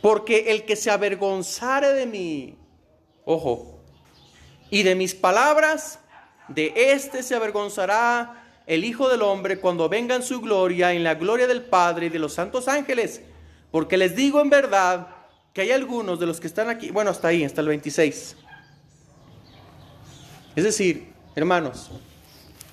Porque 0.01 0.53
el 0.53 0.65
que 0.65 0.77
se 0.77 0.93
avergonzare 0.93 1.93
de 1.93 2.07
mí, 2.07 2.57
ojo, 3.25 3.81
y 4.71 4.85
de 4.85 4.95
mis 4.95 5.13
palabras, 5.17 5.99
de 6.47 6.73
éste 6.93 7.25
se 7.25 7.35
avergonzará 7.35 8.45
el 8.69 8.85
Hijo 8.85 9.09
del 9.09 9.23
Hombre 9.23 9.59
cuando 9.59 9.89
venga 9.89 10.15
en 10.15 10.23
su 10.23 10.41
gloria, 10.41 10.93
en 10.93 11.03
la 11.03 11.17
gloria 11.17 11.49
del 11.49 11.65
Padre 11.65 12.07
y 12.07 12.11
de 12.11 12.21
los 12.21 12.35
santos 12.35 12.69
ángeles. 12.69 13.23
Porque 13.73 13.97
les 13.97 14.15
digo 14.15 14.41
en 14.41 14.51
verdad 14.51 15.14
que 15.55 15.63
hay 15.63 15.71
algunos 15.71 16.19
de 16.19 16.27
los 16.27 16.41
que 16.41 16.49
están 16.49 16.69
aquí, 16.69 16.91
bueno, 16.91 17.13
hasta 17.13 17.29
ahí, 17.29 17.45
hasta 17.45 17.61
el 17.61 17.69
26. 17.69 18.37
Es 20.57 20.65
decir, 20.65 21.13
hermanos, 21.37 21.91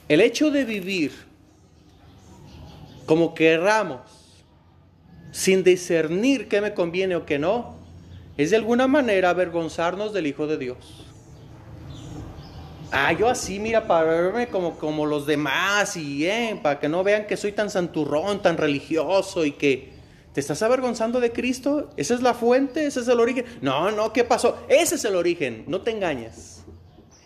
el 0.09 0.19
hecho 0.19 0.49
de 0.49 0.65
vivir 0.65 1.13
como 3.05 3.36
querramos, 3.36 4.01
sin 5.32 5.63
discernir 5.63 6.47
qué 6.47 6.59
me 6.59 6.73
conviene 6.73 7.15
o 7.15 7.25
qué 7.25 7.38
no, 7.38 7.75
es 8.36 8.49
de 8.49 8.55
alguna 8.55 8.88
manera 8.88 9.29
avergonzarnos 9.29 10.11
del 10.11 10.25
Hijo 10.25 10.47
de 10.47 10.57
Dios. 10.57 11.05
Ah, 12.91 13.13
yo 13.13 13.29
así, 13.29 13.59
mira, 13.59 13.88
para 13.88 14.05
verme 14.05 14.47
como, 14.47 14.77
como 14.77 15.05
los 15.05 15.27
demás 15.27 15.95
y 15.97 16.25
eh, 16.25 16.59
para 16.61 16.79
que 16.79 16.89
no 16.89 17.03
vean 17.03 17.27
que 17.27 17.38
soy 17.38 17.51
tan 17.51 17.69
santurrón, 17.69 18.41
tan 18.41 18.57
religioso 18.57 19.45
y 19.45 19.51
que 19.51 19.90
te 20.34 20.39
estás 20.39 20.61
avergonzando 20.61 21.19
de 21.19 21.32
Cristo. 21.32 21.89
¿Esa 21.97 22.13
es 22.13 22.21
la 22.21 22.34
fuente? 22.34 22.86
¿Ese 22.86 23.01
es 23.01 23.07
el 23.07 23.19
origen? 23.19 23.45
No, 23.61 23.91
no, 23.91 24.13
¿qué 24.13 24.23
pasó? 24.23 24.57
Ese 24.69 24.95
es 24.95 25.05
el 25.05 25.15
origen, 25.15 25.65
no 25.67 25.82
te 25.82 25.91
engañes. 25.91 26.63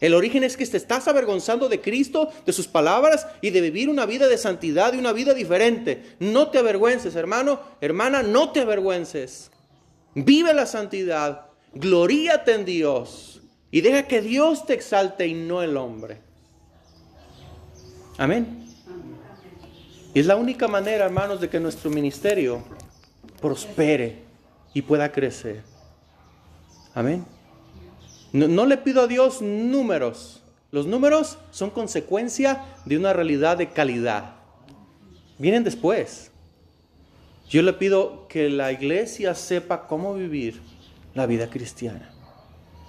El 0.01 0.13
origen 0.13 0.43
es 0.43 0.57
que 0.57 0.65
te 0.65 0.77
estás 0.77 1.07
avergonzando 1.07 1.69
de 1.69 1.81
Cristo, 1.81 2.29
de 2.45 2.53
sus 2.53 2.67
palabras 2.67 3.27
y 3.41 3.51
de 3.51 3.61
vivir 3.61 3.89
una 3.89 4.05
vida 4.05 4.27
de 4.27 4.37
santidad 4.37 4.93
y 4.93 4.97
una 4.97 5.13
vida 5.13 5.33
diferente. 5.33 6.15
No 6.19 6.49
te 6.49 6.57
avergüences, 6.57 7.15
hermano, 7.15 7.61
hermana, 7.79 8.21
no 8.21 8.51
te 8.51 8.61
avergüences. 8.61 9.51
Vive 10.13 10.53
la 10.53 10.65
santidad, 10.65 11.47
gloríate 11.73 12.53
en 12.53 12.65
Dios 12.65 13.41
y 13.71 13.81
deja 13.81 14.07
que 14.07 14.21
Dios 14.21 14.65
te 14.65 14.73
exalte 14.73 15.27
y 15.27 15.33
no 15.33 15.61
el 15.61 15.77
hombre. 15.77 16.21
Amén. 18.17 18.65
Y 20.13 20.19
es 20.19 20.25
la 20.25 20.35
única 20.35 20.67
manera, 20.67 21.05
hermanos, 21.05 21.41
de 21.41 21.49
que 21.49 21.59
nuestro 21.59 21.89
ministerio 21.89 22.63
prospere 23.45 24.23
y 24.73 24.81
pueda 24.81 25.11
crecer. 25.11 25.61
Amén. 26.95 27.23
No, 28.33 28.65
le 28.65 28.75
pido 28.77 29.03
a 29.03 29.07
Dios 29.07 29.39
números. 29.39 30.41
Los 30.71 30.87
números 30.87 31.37
son 31.51 31.69
consecuencia 31.69 32.65
de 32.85 32.97
una 32.97 33.13
realidad 33.13 33.55
de 33.55 33.69
calidad. 33.69 34.33
Vienen 35.37 35.63
después. 35.63 36.31
Yo 37.47 37.61
le 37.61 37.73
pido 37.73 38.27
que 38.27 38.49
la 38.49 38.71
iglesia 38.71 39.35
sepa 39.35 39.85
cómo 39.85 40.15
vivir 40.15 40.59
la 41.13 41.27
vida 41.27 41.47
cristiana. 41.47 42.09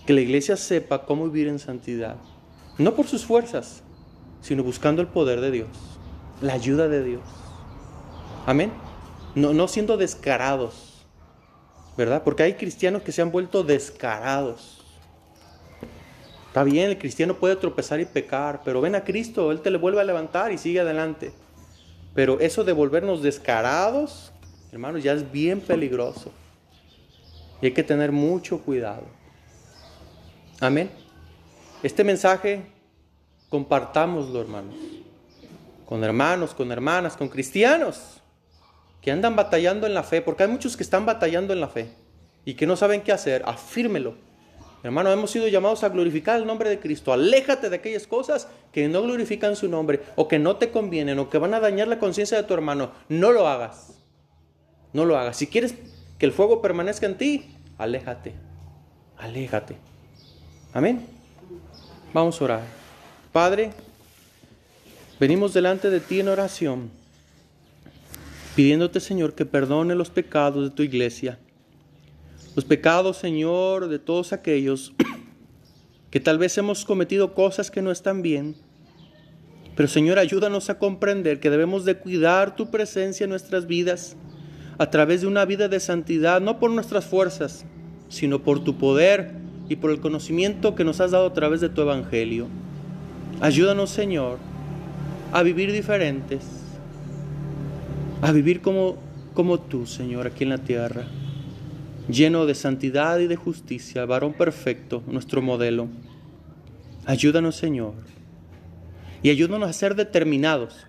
Que 0.07 0.15
la 0.15 0.23
iglesia 0.23 0.57
sepa 0.57 1.05
cómo 1.05 1.29
vivir 1.29 1.49
en 1.49 1.59
santidad. 1.59 2.17
No 2.79 2.95
por 2.95 3.07
sus 3.07 3.27
fuerzas, 3.27 3.83
sino 4.41 4.65
buscando 4.65 5.03
el 5.03 5.09
poder 5.09 5.43
de 5.43 5.51
Dios, 5.51 5.69
la 6.41 6.55
ayuda 6.55 6.89
de 6.89 7.05
Dios. 7.05 7.23
Amén. 8.47 8.86
No, 9.37 9.53
no 9.53 9.69
siendo 9.69 9.97
descarados, 9.97 11.07
¿verdad? 11.97 12.25
Porque 12.25 12.43
hay 12.43 12.55
cristianos 12.55 13.03
que 13.03 13.13
se 13.13 13.23
han 13.23 13.31
vuelto 13.31 13.63
descarados 13.63 14.77
Está 16.57 16.65
bien, 16.65 16.89
el 16.89 16.97
cristiano 16.97 17.35
puede 17.35 17.55
tropezar 17.57 18.01
y 18.01 18.07
pecar, 18.07 18.63
pero 18.65 18.81
ven 18.81 18.95
a 18.95 19.05
Cristo, 19.05 19.53
Él 19.53 19.61
te 19.61 19.71
le 19.71 19.77
vuelve 19.77 20.01
a 20.01 20.05
levantar 20.05 20.53
y 20.53 20.57
sigue 20.57 20.81
adelante. 20.81 21.35
Pero 22.15 22.41
eso 22.41 22.65
de 22.65 22.73
volvernos 22.73 23.23
descarados, 23.23 24.33
hermanos, 24.73 25.03
ya 25.03 25.13
es 25.13 25.31
bien 25.31 25.61
peligroso. 25.61 26.33
Y 27.61 27.67
hay 27.67 27.73
que 27.73 27.83
tener 27.83 28.11
mucho 28.11 28.63
cuidado. 28.63 29.03
Amén. 30.59 30.91
Este 31.83 32.03
mensaje, 32.05 32.63
compartámoslo, 33.51 34.41
hermanos. 34.41 34.77
Con 35.85 36.03
hermanos, 36.05 36.55
con 36.55 36.73
hermanas, 36.73 37.19
con 37.19 37.29
cristianos 37.29 38.23
que 39.07 39.13
andan 39.13 39.37
batallando 39.37 39.87
en 39.87 39.95
la 39.95 40.03
fe, 40.03 40.21
porque 40.21 40.43
hay 40.43 40.49
muchos 40.49 40.77
que 40.77 40.83
están 40.83 41.07
batallando 41.07 41.53
en 41.53 41.61
la 41.61 41.69
fe 41.69 41.89
y 42.45 42.55
que 42.55 42.67
no 42.67 42.75
saben 42.75 43.03
qué 43.03 43.13
hacer. 43.13 43.45
Afírmelo 43.47 44.17
Hermano, 44.83 45.11
hemos 45.11 45.31
sido 45.31 45.47
llamados 45.47 45.85
a 45.85 45.89
glorificar 45.89 46.41
el 46.41 46.47
nombre 46.47 46.69
de 46.69 46.81
Cristo. 46.81 47.13
Aléjate 47.13 47.71
de 47.71 47.77
aquellas 47.77 48.07
cosas 48.07 48.49
que 48.73 48.89
no 48.89 49.03
glorifican 49.03 49.55
su 49.57 49.69
nombre 49.69 50.01
o 50.17 50.27
que 50.27 50.41
no 50.41 50.57
te 50.57 50.71
convienen 50.71 51.21
o 51.21 51.31
que 51.31 51.39
van 51.39 51.55
a 51.55 51.61
dañar 51.61 51.89
la 51.89 52.01
conciencia 52.01 52.37
de 52.37 52.43
tu 52.43 52.55
hermano. 52.55 52.91
No 53.09 53.31
lo 53.31 53.47
hagas. 53.47 53.95
No 54.93 55.05
lo 55.05 55.17
hagas. 55.17 55.37
Si 55.37 55.47
quieres 55.47 55.75
que 56.19 56.27
el 56.27 56.33
fuego 56.33 56.61
permanezca 56.61 57.07
en 57.07 57.17
ti, 57.17 57.57
aléjate. 57.79 58.35
Aléjate. 59.19 59.77
Amén. 60.73 61.07
Vamos 62.13 62.41
a 62.41 62.45
orar. 62.45 62.63
Padre, 63.33 63.71
venimos 65.19 65.55
delante 65.55 65.91
de 65.91 66.01
ti 66.01 66.21
en 66.21 66.29
oración, 66.29 66.91
pidiéndote, 68.57 68.99
Señor, 68.99 69.35
que 69.35 69.47
perdone 69.47 69.95
los 69.95 70.11
pecados 70.11 70.65
de 70.65 70.71
tu 70.75 70.83
iglesia 70.83 71.39
los 72.57 72.65
pecados, 72.65 73.19
Señor, 73.19 73.89
de 73.89 73.99
todos 73.99 74.33
aquellos 74.33 74.95
que 76.11 76.21
tal 76.21 76.39
vez 76.39 76.57
hemos 76.57 76.87
cometido 76.87 77.35
cosas 77.35 77.71
que 77.71 77.83
no 77.83 77.91
están 77.91 78.23
bien. 78.23 78.57
Pero 79.77 79.89
Señor, 79.89 80.19
ayúdanos 80.19 80.71
a 80.71 80.79
comprender 80.79 81.39
que 81.39 81.51
debemos 81.51 81.85
de 81.85 81.99
cuidar 81.99 82.57
tu 82.57 82.71
presencia 82.71 83.25
en 83.25 83.31
nuestras 83.31 83.67
vidas 83.67 84.17
a 84.79 84.89
través 84.89 85.21
de 85.21 85.27
una 85.27 85.45
vida 85.45 85.69
de 85.69 85.81
santidad, 85.81 86.41
no 86.41 86.59
por 86.59 86.71
nuestras 86.71 87.05
fuerzas, 87.05 87.67
sino 88.09 88.43
por 88.43 88.65
tu 88.65 88.79
poder 88.79 89.33
y 89.69 89.77
por 89.77 89.91
el 89.91 90.01
conocimiento 90.01 90.75
que 90.75 90.85
nos 90.85 91.03
has 91.03 91.11
dado 91.11 91.27
a 91.27 91.35
través 91.35 91.61
de 91.61 91.69
tu 91.69 91.83
evangelio. 91.83 92.47
Ayúdanos, 93.43 93.91
Señor, 93.91 94.39
a 95.31 95.43
vivir 95.43 95.73
diferentes, 95.73 96.56
a 98.23 98.33
vivir 98.33 98.61
como, 98.61 98.97
como 99.35 99.61
tú, 99.61 99.87
Señor, 99.87 100.27
aquí 100.27 100.45
en 100.45 100.51
la 100.51 100.59
tierra 100.59 101.07
lleno 102.09 102.47
de 102.47 102.55
santidad 102.55 103.19
y 103.19 103.27
de 103.27 103.37
justicia, 103.37 104.05
varón 104.07 104.33
perfecto, 104.33 105.03
nuestro 105.07 105.43
modelo. 105.43 105.89
Ayúdanos, 107.05 107.57
Señor. 107.57 107.95
Y 109.23 109.31
ayúdanos 109.31 109.69
a 109.69 109.73
ser 109.73 109.95
determinados. 109.95 110.87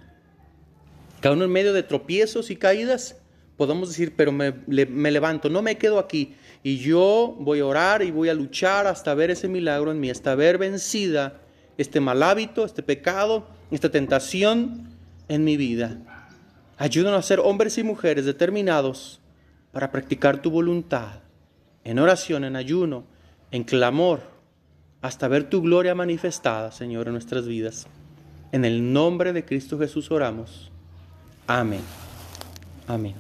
Cada 1.20 1.36
uno 1.36 1.46
en 1.46 1.52
medio 1.52 1.74
de 1.74 1.84
tropiezos 1.84 2.52
y 2.52 2.56
caídas, 2.56 3.18
podemos 3.56 3.90
decir, 3.90 4.14
pero 4.16 4.32
me, 4.32 4.54
me, 4.68 5.12
levanto, 5.12 5.50
no 5.50 5.62
me 5.62 5.78
quedo 5.78 6.00
aquí. 6.00 6.36
Y 6.64 6.78
yo 6.78 7.36
voy 7.40 7.60
a 7.60 7.66
orar 7.66 8.04
y 8.04 8.12
voy 8.12 8.30
a 8.30 8.34
luchar 8.34 8.86
hasta 8.88 9.14
ver 9.14 9.32
ese 9.32 9.48
milagro 9.48 9.92
en 9.92 10.00
mí, 10.00 10.10
hasta 10.10 10.36
ver 10.36 10.58
vencida 10.58 11.42
este 11.78 12.00
mal 12.00 12.22
hábito, 12.24 12.66
este 12.66 12.84
pecado, 12.84 13.48
esta 13.72 13.90
tentación 13.90 14.90
en 15.28 15.44
mi 15.44 15.58
vida. 15.58 16.17
Ayúdanos 16.78 17.20
a 17.20 17.28
ser 17.28 17.40
hombres 17.40 17.78
y 17.78 17.84
mujeres 17.84 18.26
determinados 18.26 19.20
para 19.72 19.92
practicar 19.92 20.42
tu 20.42 20.52
voluntad, 20.52 21.22
en 21.84 22.00
oración, 22.00 22.44
en 22.44 22.56
ayuno, 22.56 23.06
en 23.52 23.64
clamor, 23.64 24.22
hasta 25.02 25.28
ver 25.28 25.50
tu 25.50 25.62
gloria 25.62 25.96
manifestada, 25.96 26.72
Señor, 26.72 27.08
en 27.08 27.14
nuestras 27.14 27.48
vidas. 27.48 27.88
En 28.52 28.66
el 28.66 28.94
nombre 28.94 29.34
de 29.34 29.46
Cristo 29.46 29.78
Jesús 29.78 30.12
oramos. 30.12 30.72
Amén. 31.48 31.82
Amén. 32.88 33.16